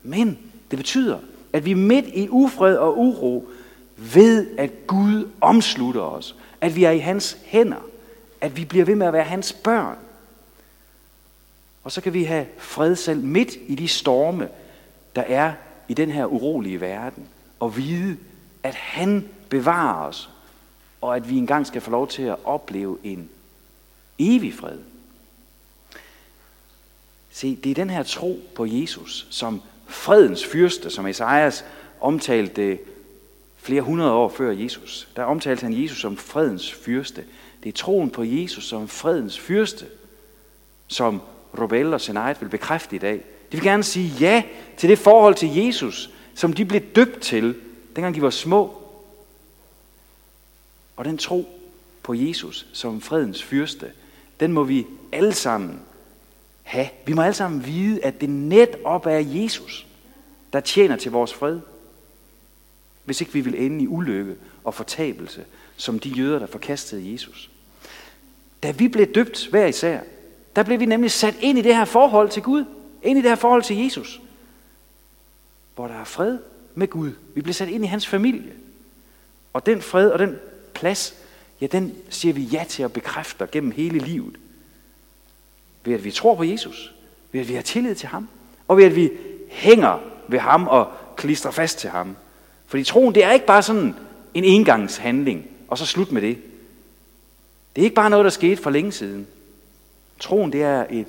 Men 0.04 0.40
det 0.72 0.78
betyder, 0.78 1.18
at 1.54 1.66
vi 1.66 1.74
midt 1.74 2.06
i 2.08 2.30
ufred 2.30 2.78
og 2.78 2.98
uro 2.98 3.50
ved, 3.98 4.48
at 4.58 4.88
Gud 4.88 5.30
omslutter 5.42 6.02
os. 6.02 6.36
At 6.62 6.76
vi 6.76 6.84
er 6.84 6.92
i 6.92 6.98
hans 6.98 7.38
hænder. 7.46 7.86
At 8.42 8.58
vi 8.58 8.66
bliver 8.66 8.86
ved 8.86 8.96
med 8.96 9.08
at 9.08 9.14
være 9.14 9.24
hans 9.24 9.54
børn. 9.54 9.98
Og 11.84 11.92
så 11.92 12.02
kan 12.02 12.14
vi 12.14 12.24
have 12.24 12.46
fred 12.58 12.96
selv 12.96 13.24
midt 13.24 13.58
i 13.68 13.76
de 13.76 13.88
storme, 13.88 14.50
der 15.16 15.22
er 15.22 15.54
i 15.88 15.94
den 15.94 16.12
her 16.12 16.26
urolige 16.26 16.82
verden. 16.82 17.24
Og 17.60 17.78
vide, 17.78 18.18
at 18.64 18.76
han 18.76 19.30
bevarer 19.50 20.08
os. 20.08 20.30
Og 21.02 21.16
at 21.16 21.30
vi 21.30 21.38
engang 21.38 21.68
skal 21.68 21.82
få 21.82 21.92
lov 21.92 22.08
til 22.08 22.24
at 22.24 22.36
opleve 22.44 22.98
en 23.04 23.30
evig 24.20 24.54
fred. 24.54 24.78
Se, 27.32 27.56
det 27.56 27.70
er 27.70 27.76
den 27.76 27.90
her 27.90 28.04
tro 28.04 28.40
på 28.56 28.66
Jesus, 28.66 29.28
som 29.30 29.62
fredens 29.88 30.46
fyrste, 30.46 30.90
som 30.90 31.08
Esajas 31.08 31.66
omtalte 32.02 32.80
flere 33.58 33.82
hundrede 33.82 34.12
år 34.12 34.30
før 34.30 34.52
Jesus. 34.52 35.08
Der 35.16 35.24
omtalte 35.24 35.64
han 35.64 35.82
Jesus 35.82 36.02
som 36.02 36.18
fredens 36.18 36.74
fyrste. 36.74 37.24
Det 37.64 37.70
er 37.70 37.74
troen 37.74 38.10
på 38.10 38.24
Jesus 38.24 38.68
som 38.68 38.88
fredens 38.88 39.40
fyrste, 39.40 39.86
som 40.88 41.22
Robel 41.60 41.94
og 41.94 42.02
Senait 42.02 42.42
vil 42.42 42.50
bekræfte 42.50 42.96
i 42.96 43.00
dag. 43.00 43.16
De 43.52 43.58
vil 43.58 43.64
gerne 43.64 43.84
sige 43.84 44.08
ja 44.20 44.44
til 44.78 44.90
det 44.90 45.00
forhold 45.00 45.36
til 45.36 45.56
Jesus, 45.56 46.10
som 46.36 46.54
de 46.54 46.66
blev 46.66 46.82
døbt 46.82 47.22
til, 47.22 47.56
dengang 47.96 48.16
de 48.16 48.22
var 48.22 48.30
små. 48.30 48.79
Og 51.00 51.06
den 51.06 51.18
tro 51.18 51.50
på 52.04 52.14
Jesus 52.14 52.68
som 52.74 53.02
fredens 53.02 53.44
fyrste, 53.44 53.92
den 54.40 54.54
må 54.54 54.64
vi 54.64 54.88
alle 55.12 55.34
sammen 55.34 55.80
have. 56.64 56.88
Vi 57.06 57.14
må 57.14 57.22
alle 57.22 57.34
sammen 57.34 57.66
vide, 57.66 58.06
at 58.06 58.22
det 58.22 58.30
netop 58.30 59.06
er 59.06 59.20
Jesus, 59.20 59.88
der 60.54 60.60
tjener 60.60 60.96
til 60.96 61.12
vores 61.12 61.34
fred. 61.34 61.60
Hvis 63.06 63.22
ikke 63.22 63.34
vi 63.34 63.42
vil 63.42 63.66
ende 63.66 63.84
i 63.84 63.88
ulykke 63.88 64.36
og 64.64 64.74
fortabelse, 64.74 65.46
som 65.78 66.00
de 66.00 66.10
jøder, 66.10 66.40
der 66.40 66.48
forkastede 66.48 67.12
Jesus. 67.12 67.50
Da 68.64 68.72
vi 68.72 68.88
blev 68.88 69.14
døbt 69.16 69.48
hver 69.48 69.66
især, 69.66 70.00
der 70.56 70.64
blev 70.64 70.80
vi 70.80 70.86
nemlig 70.86 71.12
sat 71.12 71.36
ind 71.42 71.60
i 71.60 71.62
det 71.62 71.76
her 71.76 71.86
forhold 71.86 72.30
til 72.30 72.44
Gud. 72.44 72.66
Ind 73.04 73.20
i 73.20 73.22
det 73.22 73.30
her 73.30 73.36
forhold 73.36 73.64
til 73.64 73.78
Jesus. 73.78 74.22
Hvor 75.76 75.88
der 75.88 75.96
er 75.96 76.04
fred 76.04 76.38
med 76.76 76.88
Gud. 76.88 77.12
Vi 77.36 77.42
blev 77.42 77.54
sat 77.54 77.70
ind 77.70 77.84
i 77.84 77.88
hans 77.88 78.08
familie. 78.08 78.54
Og 79.54 79.66
den 79.66 79.82
fred 79.82 80.10
og 80.10 80.20
den 80.20 80.36
plads, 80.80 81.16
ja, 81.62 81.68
den 81.68 81.96
siger 82.10 82.34
vi 82.34 82.42
ja 82.42 82.66
til 82.70 82.84
at 82.84 82.94
bekræfte 82.94 83.48
gennem 83.52 83.72
hele 83.72 84.00
livet. 84.00 84.36
Ved 85.84 85.94
at 85.94 86.04
vi 86.04 86.12
tror 86.12 86.36
på 86.36 86.44
Jesus. 86.44 86.94
Ved 87.32 87.42
at 87.42 87.50
vi 87.50 87.54
har 87.54 87.62
tillid 87.62 87.96
til 87.96 88.08
ham. 88.08 88.30
Og 88.68 88.78
ved 88.78 88.84
at 88.84 88.96
vi 88.96 89.10
hænger 89.50 90.00
ved 90.28 90.40
ham 90.40 90.68
og 90.68 90.92
klistrer 91.18 91.52
fast 91.52 91.80
til 91.80 91.90
ham. 91.90 92.16
Fordi 92.68 92.84
troen, 92.84 93.16
det 93.16 93.24
er 93.24 93.32
ikke 93.32 93.46
bare 93.46 93.64
sådan 93.64 93.96
en 94.34 94.44
engangshandling, 94.44 95.48
og 95.68 95.78
så 95.78 95.86
slut 95.86 96.12
med 96.12 96.22
det. 96.22 96.38
Det 97.76 97.82
er 97.82 97.84
ikke 97.84 97.96
bare 97.96 98.10
noget, 98.10 98.24
der 98.24 98.30
skete 98.30 98.62
for 98.62 98.70
længe 98.70 98.92
siden. 98.92 99.28
Troen, 100.20 100.52
det 100.52 100.64
er 100.64 100.86
et 100.90 101.08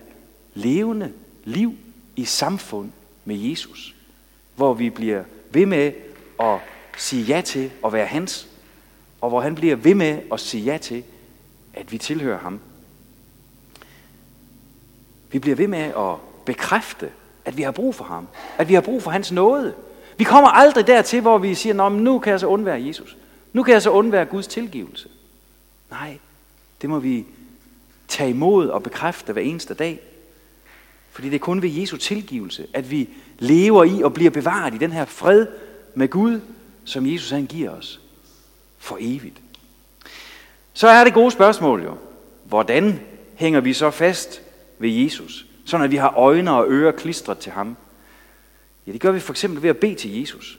levende 0.55 1.13
liv 1.45 1.75
i 2.17 2.25
samfund 2.25 2.91
med 3.25 3.37
Jesus, 3.37 3.95
hvor 4.57 4.75
vi 4.75 4.91
bliver 4.91 5.25
ved 5.51 5.67
med 5.67 5.93
at 6.41 6.59
sige 6.97 7.25
ja 7.25 7.41
til 7.41 7.71
at 7.85 7.93
være 7.93 8.07
hans, 8.07 8.49
og 9.21 9.29
hvor 9.29 9.41
han 9.41 9.55
bliver 9.55 9.77
ved 9.77 9.95
med 9.95 10.19
at 10.33 10.41
sige 10.41 10.65
ja 10.65 10.79
til, 10.79 11.05
at 11.75 11.93
vi 11.93 11.99
tilhører 11.99 12.39
ham. 12.39 12.61
Vi 15.33 15.39
bliver 15.39 15.57
ved 15.57 15.69
med 15.69 15.79
at 15.79 16.17
bekræfte, 16.45 17.11
at 17.45 17.57
vi 17.57 17.63
har 17.63 17.71
brug 17.71 17.95
for 17.95 18.05
ham, 18.05 18.29
at 18.59 18.69
vi 18.69 18.75
har 18.75 18.81
brug 18.81 19.03
for 19.03 19.11
hans 19.11 19.33
nåde. 19.33 19.75
Vi 20.17 20.25
kommer 20.25 20.51
aldrig 20.51 20.87
dertil, 20.87 21.21
hvor 21.21 21.39
vi 21.39 21.55
siger, 21.55 21.89
men 21.89 22.05
nu 22.05 22.19
kan 22.19 22.31
jeg 22.31 22.41
så 22.41 22.47
undvære 22.47 22.83
Jesus. 22.83 23.17
Nu 23.53 23.63
kan 23.63 23.75
jeg 23.75 23.83
så 23.83 23.91
undvære 23.91 24.25
Guds 24.25 24.47
tilgivelse. 24.47 25.09
Nej, 25.91 26.19
det 26.83 26.91
må 26.91 26.99
vi 26.99 27.27
tage 28.09 28.31
imod 28.31 28.69
og 28.69 28.83
bekræfte 28.83 29.33
hver 29.33 29.43
eneste 29.43 29.75
dag. 29.75 30.01
Fordi 31.11 31.29
det 31.29 31.35
er 31.35 31.39
kun 31.39 31.63
ved 31.63 31.71
Jesu 31.71 31.97
tilgivelse, 31.97 32.67
at 32.73 32.91
vi 32.91 33.09
lever 33.39 33.85
i 33.85 34.03
og 34.03 34.15
bliver 34.15 34.31
bevaret 34.31 34.75
i 34.75 34.79
den 34.79 34.93
her 34.93 35.05
fred 35.05 35.47
med 35.95 36.09
Gud, 36.09 36.41
som 36.85 37.07
Jesus 37.07 37.31
han 37.31 37.47
giver 37.47 37.71
os 37.71 38.01
for 38.81 38.97
evigt. 39.01 39.37
Så 40.73 40.89
er 40.89 41.05
det 41.05 41.15
gode 41.15 41.31
spørgsmål 41.31 41.83
jo, 41.83 41.95
hvordan 42.45 43.01
hænger 43.35 43.61
vi 43.61 43.73
så 43.73 43.91
fast 43.91 44.43
ved 44.79 44.91
Jesus, 44.91 45.47
sådan 45.65 45.85
at 45.85 45.91
vi 45.91 45.97
har 45.97 46.15
øjne 46.17 46.53
og 46.53 46.67
ører 46.69 46.93
klistret 46.93 47.39
til 47.39 47.53
ham? 47.53 47.77
Ja, 48.87 48.93
det 48.93 49.01
gør 49.01 49.11
vi 49.11 49.21
for 49.21 49.33
eksempel 49.33 49.63
ved 49.63 49.71
at 49.71 49.77
bede 49.77 49.95
til 49.95 50.21
Jesus. 50.21 50.59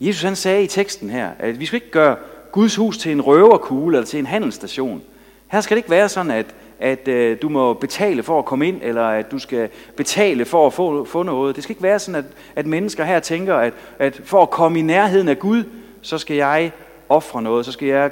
Jesus 0.00 0.22
han 0.22 0.36
sagde 0.36 0.64
i 0.64 0.66
teksten 0.66 1.10
her, 1.10 1.30
at 1.38 1.60
vi 1.60 1.66
skal 1.66 1.76
ikke 1.76 1.90
gøre 1.90 2.16
Guds 2.52 2.76
hus 2.76 2.98
til 2.98 3.12
en 3.12 3.20
røverkugle 3.20 3.96
eller 3.96 4.06
til 4.06 4.18
en 4.18 4.26
handelsstation. 4.26 5.02
Her 5.48 5.60
skal 5.60 5.74
det 5.74 5.78
ikke 5.78 5.90
være 5.90 6.08
sådan, 6.08 6.30
at, 6.30 6.46
at 6.80 7.08
øh, 7.08 7.42
du 7.42 7.48
må 7.48 7.74
betale 7.74 8.22
for 8.22 8.38
at 8.38 8.44
komme 8.44 8.68
ind, 8.68 8.80
eller 8.82 9.04
at 9.04 9.30
du 9.30 9.38
skal 9.38 9.68
betale 9.96 10.44
for 10.44 10.66
at 10.66 10.72
få, 10.72 11.04
få 11.04 11.22
noget. 11.22 11.56
Det 11.56 11.64
skal 11.64 11.72
ikke 11.72 11.82
være 11.82 11.98
sådan, 11.98 12.24
at, 12.24 12.24
at 12.56 12.66
mennesker 12.66 13.04
her 13.04 13.20
tænker, 13.20 13.56
at, 13.56 13.72
at 13.98 14.20
for 14.24 14.42
at 14.42 14.50
komme 14.50 14.78
i 14.78 14.82
nærheden 14.82 15.28
af 15.28 15.38
Gud, 15.38 15.64
så 16.02 16.18
skal 16.18 16.36
jeg 16.36 16.72
ofre 17.10 17.42
noget, 17.42 17.66
så 17.66 17.72
skal 17.72 17.88
jeg 17.88 18.10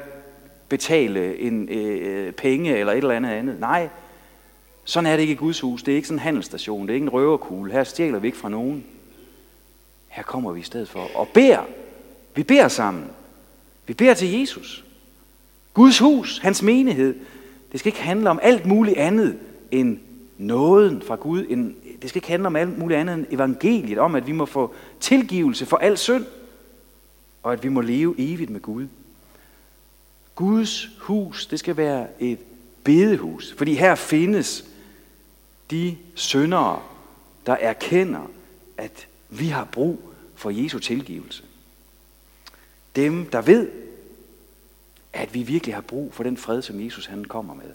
betale 0.69 1.39
en 1.39 1.69
øh, 1.69 2.33
penge 2.33 2.77
eller 2.77 2.93
et 2.93 2.97
eller 2.97 3.15
andet 3.15 3.29
andet. 3.29 3.59
Nej, 3.59 3.89
sådan 4.83 5.07
er 5.07 5.15
det 5.15 5.21
ikke 5.21 5.33
i 5.33 5.35
Guds 5.35 5.59
hus. 5.59 5.83
Det 5.83 5.91
er 5.91 5.95
ikke 5.95 6.07
sådan 6.07 6.15
en 6.15 6.23
handelsstation. 6.23 6.81
Det 6.81 6.89
er 6.89 6.93
ikke 6.93 7.03
en 7.03 7.13
røverkugle. 7.13 7.71
Her 7.71 7.83
stjæler 7.83 8.19
vi 8.19 8.27
ikke 8.27 8.37
fra 8.37 8.49
nogen. 8.49 8.85
Her 10.07 10.23
kommer 10.23 10.51
vi 10.51 10.59
i 10.59 10.63
stedet 10.63 10.89
for 10.89 11.07
og 11.15 11.27
beder. 11.27 11.65
Vi 12.35 12.43
beder 12.43 12.67
sammen. 12.67 13.05
Vi 13.87 13.93
beder 13.93 14.13
til 14.13 14.39
Jesus. 14.39 14.85
Guds 15.73 15.99
hus, 15.99 16.37
hans 16.37 16.61
menighed, 16.61 17.15
det 17.71 17.79
skal 17.79 17.89
ikke 17.89 18.01
handle 18.01 18.29
om 18.29 18.39
alt 18.41 18.65
muligt 18.65 18.97
andet 18.97 19.37
end 19.71 19.97
nåden 20.37 21.01
fra 21.01 21.15
Gud. 21.15 21.45
Det 22.01 22.09
skal 22.09 22.17
ikke 22.17 22.29
handle 22.29 22.47
om 22.47 22.55
alt 22.55 22.77
muligt 22.77 22.99
andet 22.99 23.15
end 23.15 23.25
evangeliet, 23.31 23.99
om 23.99 24.15
at 24.15 24.27
vi 24.27 24.31
må 24.31 24.45
få 24.45 24.73
tilgivelse 24.99 25.65
for 25.65 25.77
al 25.77 25.97
synd, 25.97 26.25
og 27.43 27.53
at 27.53 27.63
vi 27.63 27.69
må 27.69 27.81
leve 27.81 28.15
evigt 28.17 28.49
med 28.49 28.59
Gud. 28.59 28.87
Guds 30.35 30.89
hus, 30.99 31.47
det 31.47 31.59
skal 31.59 31.77
være 31.77 32.07
et 32.19 32.39
bedehus, 32.83 33.53
fordi 33.57 33.73
her 33.73 33.95
findes 33.95 34.65
de 35.71 35.97
syndere, 36.15 36.81
der 37.45 37.53
erkender, 37.53 38.31
at 38.77 39.07
vi 39.29 39.47
har 39.47 39.63
brug 39.63 40.01
for 40.35 40.49
Jesu 40.49 40.79
tilgivelse. 40.79 41.43
Dem, 42.95 43.25
der 43.25 43.41
ved, 43.41 43.69
at 45.13 45.33
vi 45.33 45.43
virkelig 45.43 45.75
har 45.75 45.81
brug 45.81 46.13
for 46.13 46.23
den 46.23 46.37
fred, 46.37 46.61
som 46.61 46.85
Jesus 46.85 47.05
han 47.05 47.25
kommer 47.25 47.53
med. 47.53 47.71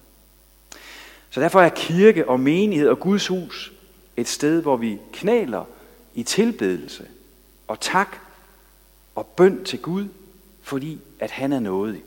Så 1.30 1.40
derfor 1.40 1.60
er 1.60 1.68
kirke 1.68 2.28
og 2.28 2.40
menighed 2.40 2.88
og 2.88 3.00
Guds 3.00 3.26
hus 3.26 3.72
et 4.16 4.28
sted, 4.28 4.62
hvor 4.62 4.76
vi 4.76 4.98
knæler 5.12 5.64
i 6.14 6.22
tilbedelse 6.22 7.08
og 7.68 7.80
tak 7.80 8.23
og 9.14 9.26
bøn 9.26 9.64
til 9.64 9.78
Gud, 9.78 10.08
fordi 10.62 11.00
at 11.20 11.30
han 11.30 11.52
er 11.52 11.60
nådig. 11.60 12.02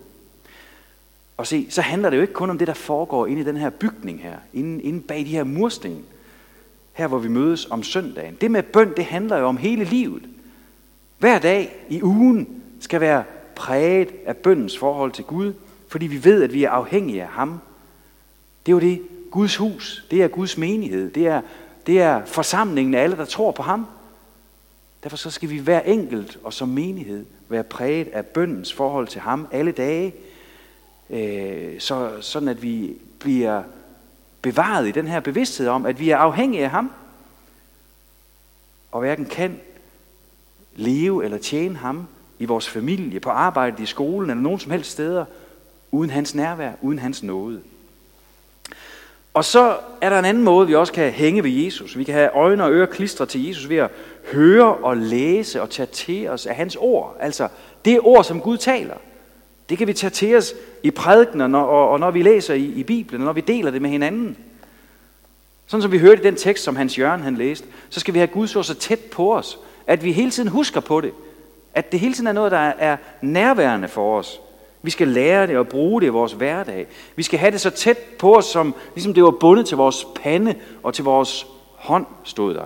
Og 1.37 1.47
se, 1.47 1.67
så 1.69 1.81
handler 1.81 2.09
det 2.09 2.17
jo 2.17 2.21
ikke 2.21 2.33
kun 2.33 2.49
om 2.49 2.57
det, 2.57 2.67
der 2.67 2.73
foregår 2.73 3.27
inde 3.27 3.41
i 3.41 3.45
den 3.45 3.57
her 3.57 3.69
bygning 3.69 4.21
her, 4.21 4.37
inde, 4.53 4.83
inde 4.83 5.01
bag 5.01 5.19
de 5.19 5.23
her 5.25 5.43
mursten, 5.43 6.05
her 6.93 7.07
hvor 7.07 7.17
vi 7.17 7.27
mødes 7.27 7.65
om 7.65 7.83
søndagen. 7.83 8.37
Det 8.41 8.51
med 8.51 8.63
bøn, 8.63 8.93
det 8.97 9.05
handler 9.05 9.37
jo 9.37 9.45
om 9.45 9.57
hele 9.57 9.83
livet. 9.83 10.23
Hver 11.19 11.39
dag 11.39 11.85
i 11.89 12.03
ugen 12.03 12.63
skal 12.79 13.01
være 13.01 13.23
præget 13.55 14.09
af 14.25 14.37
bøndens 14.37 14.77
forhold 14.77 15.11
til 15.11 15.23
Gud, 15.23 15.53
fordi 15.87 16.07
vi 16.07 16.23
ved, 16.23 16.43
at 16.43 16.53
vi 16.53 16.63
er 16.63 16.69
afhængige 16.69 17.21
af 17.21 17.27
ham. 17.27 17.59
Det 18.65 18.71
er 18.71 18.73
jo 18.73 18.79
det, 18.79 19.01
Guds 19.31 19.55
hus, 19.55 20.05
det 20.11 20.23
er 20.23 20.27
Guds 20.27 20.57
menighed, 20.57 21.11
det 21.11 21.27
er, 21.27 21.41
det 21.87 22.01
er 22.01 22.25
forsamlingen 22.25 22.95
af 22.95 23.03
alle, 23.03 23.17
der 23.17 23.25
tror 23.25 23.51
på 23.51 23.63
ham. 23.63 23.85
Derfor 25.03 25.17
så 25.17 25.31
skal 25.31 25.49
vi 25.49 25.57
hver 25.57 25.81
enkelt 25.81 26.37
og 26.43 26.53
som 26.53 26.69
menighed 26.69 27.25
være 27.49 27.63
præget 27.63 28.07
af 28.07 28.25
bøndens 28.25 28.73
forhold 28.73 29.07
til 29.07 29.21
ham 29.21 29.47
alle 29.51 29.71
dage, 29.71 30.15
øh, 31.09 31.79
så, 31.79 32.11
sådan 32.21 32.49
at 32.49 32.61
vi 32.61 32.97
bliver 33.19 33.63
bevaret 34.41 34.87
i 34.87 34.91
den 34.91 35.07
her 35.07 35.19
bevidsthed 35.19 35.67
om, 35.67 35.85
at 35.85 35.99
vi 35.99 36.09
er 36.09 36.17
afhængige 36.17 36.63
af 36.63 36.69
ham, 36.69 36.91
og 38.91 38.99
hverken 38.99 39.25
kan 39.25 39.59
leve 40.75 41.25
eller 41.25 41.37
tjene 41.37 41.75
ham 41.75 42.07
i 42.39 42.45
vores 42.45 42.69
familie, 42.69 43.19
på 43.19 43.29
arbejdet, 43.29 43.79
i 43.79 43.85
skolen 43.85 44.29
eller 44.29 44.43
nogen 44.43 44.59
som 44.59 44.71
helst 44.71 44.91
steder, 44.91 45.25
uden 45.91 46.09
hans 46.09 46.35
nærvær, 46.35 46.71
uden 46.81 46.99
hans 46.99 47.23
nåde. 47.23 47.61
Og 49.37 49.45
så 49.45 49.77
er 50.01 50.09
der 50.09 50.19
en 50.19 50.25
anden 50.25 50.43
måde, 50.43 50.67
vi 50.67 50.75
også 50.75 50.93
kan 50.93 51.11
hænge 51.11 51.43
ved 51.43 51.51
Jesus. 51.51 51.97
Vi 51.97 52.03
kan 52.03 52.13
have 52.13 52.29
øjne 52.35 52.63
og 52.63 52.71
ører 52.71 52.85
klistret 52.85 53.29
til 53.29 53.47
Jesus 53.47 53.69
ved 53.69 53.77
at 53.77 53.89
høre 54.33 54.75
og 54.75 54.97
læse 54.97 55.61
og 55.61 55.69
tage 55.69 55.85
til 55.85 56.29
os 56.29 56.45
af 56.45 56.55
hans 56.55 56.77
ord. 56.79 57.17
Altså 57.19 57.47
det 57.85 57.99
ord, 57.99 58.23
som 58.23 58.41
Gud 58.41 58.57
taler. 58.57 58.95
Det 59.69 59.77
kan 59.77 59.87
vi 59.87 59.93
tage 59.93 60.09
til 60.09 60.37
os 60.37 60.53
i 60.83 60.91
prædikenen 60.91 61.55
og, 61.55 61.69
og, 61.69 61.89
og 61.89 61.99
når 61.99 62.11
vi 62.11 62.21
læser 62.21 62.53
i, 62.53 62.63
i 62.63 62.83
Bibelen, 62.83 63.21
og 63.21 63.25
når 63.25 63.33
vi 63.33 63.41
deler 63.41 63.71
det 63.71 63.81
med 63.81 63.89
hinanden. 63.89 64.37
Sådan 65.67 65.81
som 65.81 65.91
vi 65.91 65.99
hørte 65.99 66.21
i 66.21 66.25
den 66.25 66.35
tekst, 66.35 66.63
som 66.63 66.75
Hans 66.75 66.99
Jørgen 66.99 67.21
han 67.21 67.35
læste, 67.35 67.67
så 67.89 67.99
skal 67.99 68.13
vi 68.13 68.19
have 68.19 68.27
Guds 68.27 68.55
ord 68.55 68.63
så 68.63 68.73
tæt 68.73 68.99
på 68.99 69.35
os, 69.35 69.59
at 69.87 70.03
vi 70.03 70.11
hele 70.11 70.31
tiden 70.31 70.49
husker 70.49 70.79
på 70.79 71.01
det. 71.01 71.11
At 71.73 71.91
det 71.91 71.99
hele 71.99 72.13
tiden 72.13 72.27
er 72.27 72.31
noget, 72.31 72.51
der 72.51 72.57
er 72.57 72.97
nærværende 73.21 73.87
for 73.87 74.19
os. 74.19 74.41
Vi 74.81 74.91
skal 74.91 75.07
lære 75.07 75.47
det 75.47 75.57
og 75.57 75.67
bruge 75.67 76.01
det 76.01 76.07
i 76.07 76.09
vores 76.09 76.33
hverdag. 76.33 76.87
Vi 77.15 77.23
skal 77.23 77.39
have 77.39 77.51
det 77.51 77.61
så 77.61 77.69
tæt 77.69 77.97
på 77.97 78.37
os, 78.37 78.45
som 78.45 78.75
ligesom 78.95 79.13
det 79.13 79.23
var 79.23 79.31
bundet 79.31 79.67
til 79.67 79.77
vores 79.77 80.07
pande 80.15 80.55
og 80.83 80.93
til 80.93 81.03
vores 81.03 81.47
hånd, 81.75 82.05
stod 82.23 82.53
der. 82.53 82.65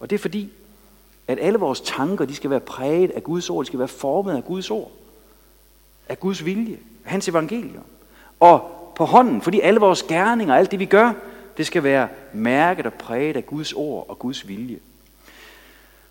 Og 0.00 0.10
det 0.10 0.16
er 0.16 0.20
fordi, 0.20 0.50
at 1.28 1.38
alle 1.40 1.58
vores 1.58 1.80
tanker, 1.80 2.24
de 2.24 2.34
skal 2.34 2.50
være 2.50 2.60
præget 2.60 3.10
af 3.10 3.24
Guds 3.24 3.50
ord, 3.50 3.64
de 3.64 3.66
skal 3.66 3.78
være 3.78 3.88
formet 3.88 4.36
af 4.36 4.44
Guds 4.44 4.70
ord, 4.70 4.92
af 6.08 6.20
Guds 6.20 6.44
vilje, 6.44 6.78
af 7.04 7.10
hans 7.10 7.28
evangelium. 7.28 7.84
Og 8.40 8.70
på 8.96 9.04
hånden, 9.04 9.42
fordi 9.42 9.60
alle 9.60 9.80
vores 9.80 10.02
gerninger, 10.02 10.54
alt 10.54 10.70
det 10.70 10.78
vi 10.78 10.84
gør, 10.84 11.12
det 11.56 11.66
skal 11.66 11.82
være 11.82 12.08
mærket 12.32 12.86
og 12.86 12.94
præget 12.94 13.36
af 13.36 13.46
Guds 13.46 13.72
ord 13.72 14.06
og 14.08 14.18
Guds 14.18 14.48
vilje. 14.48 14.78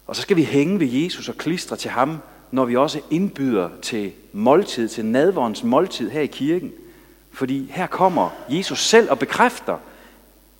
Og 0.07 0.15
så 0.15 0.21
skal 0.21 0.37
vi 0.37 0.43
hænge 0.43 0.79
ved 0.79 0.87
Jesus 0.87 1.29
og 1.29 1.35
klistre 1.35 1.75
til 1.75 1.91
ham, 1.91 2.17
når 2.53 2.65
vi 2.65 2.75
også 2.75 3.01
indbyder 3.09 3.69
til 3.81 4.11
måltid, 4.31 4.89
til 4.89 5.05
nadvårens 5.05 5.63
måltid 5.63 6.09
her 6.09 6.21
i 6.21 6.25
kirken. 6.25 6.73
Fordi 7.31 7.71
her 7.71 7.87
kommer 7.87 8.29
Jesus 8.49 8.87
selv 8.87 9.11
og 9.11 9.19
bekræfter 9.19 9.77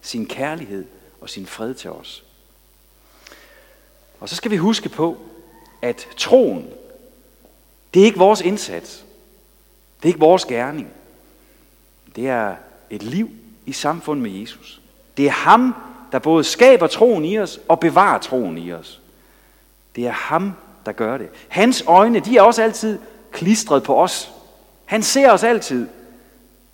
sin 0.01 0.25
kærlighed 0.25 0.85
og 1.21 1.29
sin 1.29 1.45
fred 1.45 1.73
til 1.73 1.89
os. 1.89 2.23
Og 4.19 4.29
så 4.29 4.35
skal 4.35 4.51
vi 4.51 4.57
huske 4.57 4.89
på, 4.89 5.17
at 5.81 6.07
troen, 6.17 6.69
det 7.93 8.01
er 8.01 8.05
ikke 8.05 8.17
vores 8.17 8.41
indsats. 8.41 9.05
Det 9.97 10.03
er 10.03 10.13
ikke 10.13 10.19
vores 10.19 10.45
gerning. 10.45 10.87
Det 12.15 12.27
er 12.27 12.55
et 12.89 13.03
liv 13.03 13.29
i 13.65 13.71
samfund 13.71 14.21
med 14.21 14.31
Jesus. 14.31 14.81
Det 15.17 15.25
er 15.25 15.31
ham, 15.31 15.75
der 16.11 16.19
både 16.19 16.43
skaber 16.43 16.87
troen 16.87 17.25
i 17.25 17.39
os 17.39 17.59
og 17.67 17.79
bevarer 17.79 18.19
troen 18.19 18.57
i 18.57 18.73
os. 18.73 19.01
Det 19.95 20.07
er 20.07 20.11
ham, 20.11 20.53
der 20.85 20.91
gør 20.91 21.17
det. 21.17 21.29
Hans 21.49 21.83
øjne, 21.87 22.19
de 22.19 22.37
er 22.37 22.41
også 22.41 22.63
altid 22.63 22.99
klistret 23.31 23.83
på 23.83 24.01
os. 24.01 24.31
Han 24.85 25.03
ser 25.03 25.31
os 25.31 25.43
altid. 25.43 25.87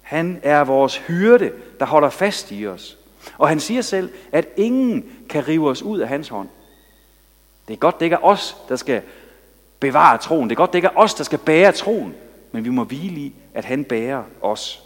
Han 0.01 0.39
er 0.43 0.63
vores 0.63 0.97
hyrde, 0.97 1.51
der 1.79 1.85
holder 1.85 2.09
fast 2.09 2.51
i 2.51 2.67
os. 2.67 2.97
Og 3.37 3.49
han 3.49 3.59
siger 3.59 3.81
selv, 3.81 4.09
at 4.31 4.47
ingen 4.57 5.05
kan 5.29 5.47
rive 5.47 5.69
os 5.69 5.81
ud 5.81 5.99
af 5.99 6.07
hans 6.07 6.27
hånd. 6.27 6.49
Det 7.67 7.73
er 7.73 7.77
godt, 7.77 7.99
det 7.99 8.05
ikke 8.05 8.15
er 8.15 8.25
os, 8.25 8.57
der 8.69 8.75
skal 8.75 9.01
bevare 9.79 10.17
troen. 10.17 10.49
Det 10.49 10.55
er 10.55 10.57
godt, 10.57 10.73
det 10.73 10.77
ikke 10.77 10.87
er 10.87 10.97
os, 10.97 11.13
der 11.13 11.23
skal 11.23 11.39
bære 11.39 11.71
troen. 11.71 12.15
Men 12.51 12.65
vi 12.65 12.69
må 12.69 12.83
hvile 12.83 13.19
i, 13.19 13.35
at 13.53 13.65
han 13.65 13.83
bærer 13.83 14.23
os. 14.41 14.83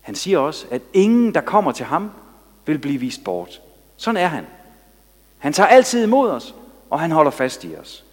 Han 0.00 0.14
siger 0.14 0.38
også, 0.38 0.66
at 0.70 0.82
ingen, 0.92 1.34
der 1.34 1.40
kommer 1.40 1.72
til 1.72 1.86
ham, 1.86 2.10
vil 2.66 2.78
blive 2.78 3.00
vist 3.00 3.24
bort. 3.24 3.60
Sådan 3.96 4.22
er 4.22 4.26
han. 4.26 4.46
Han 5.38 5.52
tager 5.52 5.66
altid 5.66 6.04
imod 6.04 6.30
os, 6.30 6.54
og 6.94 7.00
han 7.00 7.10
holder 7.10 7.30
fast 7.30 7.64
i 7.64 7.76
os. 7.76 8.04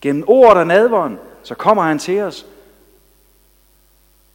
Gennem 0.00 0.24
ordet 0.26 0.56
og 0.56 0.66
nadvåren, 0.66 1.18
så 1.42 1.54
kommer 1.54 1.82
han 1.82 1.98
til 1.98 2.20
os 2.20 2.46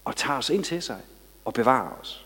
og 0.06 0.16
tager 0.16 0.38
os 0.38 0.50
ind 0.50 0.64
til 0.64 0.82
sig 0.82 0.98
og 1.46 1.54
bevarer 1.54 2.00
os. 2.02 2.26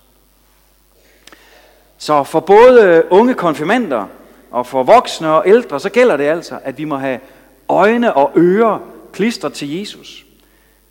Så 1.97 2.23
for 2.23 2.39
både 2.39 3.03
unge 3.09 3.33
konfirmander 3.33 4.07
og 4.51 4.67
for 4.67 4.83
voksne 4.83 5.29
og 5.29 5.43
ældre, 5.47 5.79
så 5.79 5.89
gælder 5.89 6.17
det 6.17 6.23
altså, 6.23 6.59
at 6.63 6.77
vi 6.77 6.83
må 6.83 6.97
have 6.97 7.19
øjne 7.69 8.13
og 8.13 8.31
ører 8.35 8.79
klistret 9.13 9.53
til 9.53 9.79
Jesus 9.79 10.25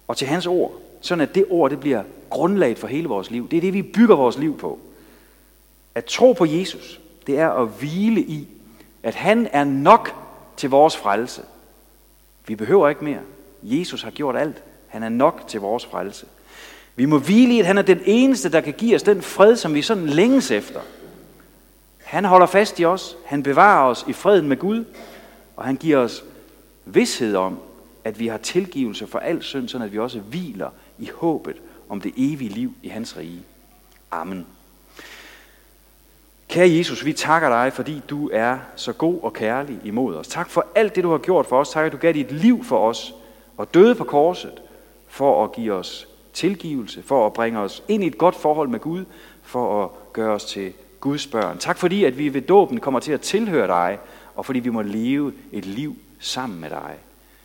og 0.09 0.16
til 0.16 0.27
hans 0.27 0.46
ord, 0.46 0.72
sådan 1.01 1.22
at 1.22 1.35
det 1.35 1.44
ord 1.51 1.70
det 1.70 1.81
bliver 1.81 2.03
grundlaget 2.31 2.79
for 2.79 2.87
hele 2.87 3.09
vores 3.09 3.31
liv. 3.31 3.48
Det 3.51 3.57
er 3.57 3.61
det, 3.61 3.72
vi 3.72 3.83
bygger 3.83 4.16
vores 4.16 4.38
liv 4.38 4.59
på. 4.59 4.79
At 5.94 6.05
tro 6.05 6.33
på 6.33 6.44
Jesus, 6.44 7.01
det 7.27 7.38
er 7.38 7.51
at 7.51 7.68
hvile 7.68 8.20
i, 8.20 8.48
at 9.03 9.14
han 9.14 9.48
er 9.53 9.64
nok 9.64 10.28
til 10.59 10.71
vores 10.71 10.97
frelse. 10.97 11.42
Vi 12.47 12.57
behøver 12.57 12.88
ikke 12.88 13.05
mere. 13.05 13.21
Jesus 13.62 14.03
har 14.03 14.11
gjort 14.11 14.37
alt. 14.37 14.62
Han 14.88 15.03
er 15.03 15.09
nok 15.09 15.44
til 15.49 15.61
vores 15.61 15.87
frelse. 15.87 16.27
Vi 16.97 17.05
må 17.05 17.18
hvile 17.18 17.55
i, 17.55 17.61
at 17.61 17.66
han 17.66 17.79
er 17.79 17.83
den 17.83 18.01
eneste, 18.05 18.53
der 18.53 18.61
kan 18.61 18.73
give 18.73 18.94
os 18.94 19.03
den 19.03 19.23
fred, 19.23 19.57
som 19.57 19.75
vi 19.75 19.83
sådan 19.83 20.07
længes 20.07 20.51
efter. 20.51 20.81
Han 22.05 22.25
holder 22.25 22.47
fast 22.47 22.81
i 22.81 22.85
os. 22.85 23.16
Han 23.27 23.42
bevarer 23.42 23.90
os 23.90 24.05
i 24.09 24.12
freden 24.12 24.49
med 24.49 24.57
Gud. 24.57 24.85
Og 25.57 25.64
han 25.64 25.77
giver 25.77 25.99
os 25.99 26.25
vidshed 26.85 27.37
om, 27.37 27.59
at 28.05 28.18
vi 28.18 28.27
har 28.27 28.38
tilgivelse 28.38 29.07
for 29.07 29.18
al 29.18 29.42
synd, 29.42 29.68
så 29.68 29.79
at 29.79 29.92
vi 29.92 29.99
også 29.99 30.21
hviler 30.21 30.71
i 30.99 31.11
håbet 31.14 31.57
om 31.88 32.01
det 32.01 32.12
evige 32.16 32.51
liv 32.51 32.73
i 32.83 32.88
hans 32.88 33.16
rige. 33.16 33.42
Amen. 34.11 34.47
Kære 36.49 36.71
Jesus, 36.71 37.05
vi 37.05 37.13
takker 37.13 37.49
dig, 37.49 37.73
fordi 37.73 38.03
du 38.11 38.31
er 38.33 38.59
så 38.77 38.93
god 38.93 39.19
og 39.23 39.33
kærlig 39.33 39.79
imod 39.85 40.15
os. 40.15 40.29
Tak 40.29 40.51
for 40.51 40.67
alt 40.75 40.97
det, 40.97 41.05
du 41.05 41.11
har 41.11 41.19
gjort 41.19 41.47
for 41.47 41.61
os. 41.61 41.71
Tak, 41.71 41.87
at 41.87 41.93
du 41.93 41.97
gav 41.97 42.13
dit 42.13 42.33
liv 42.33 42.65
for 42.65 42.89
os 42.89 43.15
og 43.57 43.75
døde 43.75 43.95
på 43.95 44.05
korset 44.05 44.63
for 45.09 45.45
at 45.45 45.53
give 45.53 45.73
os 45.73 46.09
tilgivelse, 46.33 47.03
for 47.03 47.27
at 47.27 47.33
bringe 47.33 47.59
os 47.59 47.83
ind 47.89 48.05
i 48.05 48.07
et 48.07 48.19
godt 48.19 48.37
forhold 48.37 48.69
med 48.69 48.79
Gud, 48.81 49.05
for 49.43 49.85
at 49.85 49.91
gøre 50.13 50.35
os 50.35 50.45
til 50.45 50.73
Guds 51.01 51.27
børn. 51.27 51.59
Tak 51.59 51.79
fordi, 51.79 52.05
at 52.05 52.19
vi 52.19 52.35
ved 52.35 52.43
dåben 52.43 52.81
kommer 52.81 53.01
til 53.01 53.13
at 53.13 53.21
tilhøre 53.21 53.67
dig, 53.67 53.99
og 54.37 54.47
fordi 54.47 54.59
vi 54.59 54.71
må 54.71 54.83
leve 54.83 55.33
et 55.53 55.67
liv 55.67 55.97
sammen 56.19 56.61
med 56.61 56.71
dig. 56.71 56.95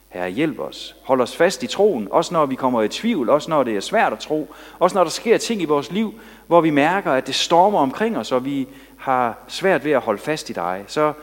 Herre, 0.09 0.29
hjælp 0.29 0.59
os. 0.59 0.95
Hold 1.03 1.21
os 1.21 1.35
fast 1.35 1.63
i 1.63 1.67
troen, 1.67 2.07
også 2.11 2.33
når 2.33 2.45
vi 2.45 2.55
kommer 2.55 2.81
i 2.81 2.87
tvivl, 2.87 3.29
også 3.29 3.49
når 3.49 3.63
det 3.63 3.75
er 3.75 3.79
svært 3.79 4.13
at 4.13 4.19
tro, 4.19 4.53
også 4.79 4.95
når 4.95 5.03
der 5.03 5.11
sker 5.11 5.37
ting 5.37 5.61
i 5.61 5.65
vores 5.65 5.91
liv, 5.91 6.13
hvor 6.47 6.61
vi 6.61 6.69
mærker, 6.69 7.11
at 7.11 7.27
det 7.27 7.35
stormer 7.35 7.79
omkring 7.79 8.17
os, 8.17 8.31
og 8.31 8.45
vi 8.45 8.67
har 9.03 9.37
svært 9.47 9.85
ved 9.85 9.91
at 9.91 10.01
holde 10.01 10.21
fast 10.21 10.49
i 10.49 10.53
dig. 10.53 10.83
Så 10.87 11.13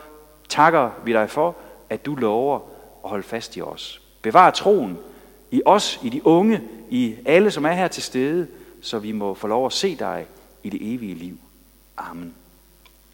takker 0.49 0.89
vi 1.03 1.13
dig 1.13 1.29
for, 1.29 1.55
at 1.89 2.05
du 2.05 2.15
lover 2.15 2.55
at 3.03 3.09
holde 3.09 3.23
fast 3.23 3.57
i 3.57 3.61
os. 3.61 4.01
Bevar 4.21 4.51
troen 4.51 4.97
i 5.51 5.61
os, 5.65 5.99
i 6.03 6.09
de 6.09 6.27
unge, 6.27 6.61
i 6.89 7.15
alle, 7.25 7.51
som 7.51 7.65
er 7.65 7.71
her 7.71 7.87
til 7.87 8.03
stede, 8.03 8.47
så 8.81 8.99
vi 8.99 9.11
må 9.11 9.33
få 9.33 9.47
lov 9.47 9.65
at 9.65 9.73
se 9.73 9.95
dig 9.95 10.25
i 10.63 10.69
det 10.69 10.93
evige 10.93 11.15
liv. 11.15 11.37
Amen. 11.97 12.33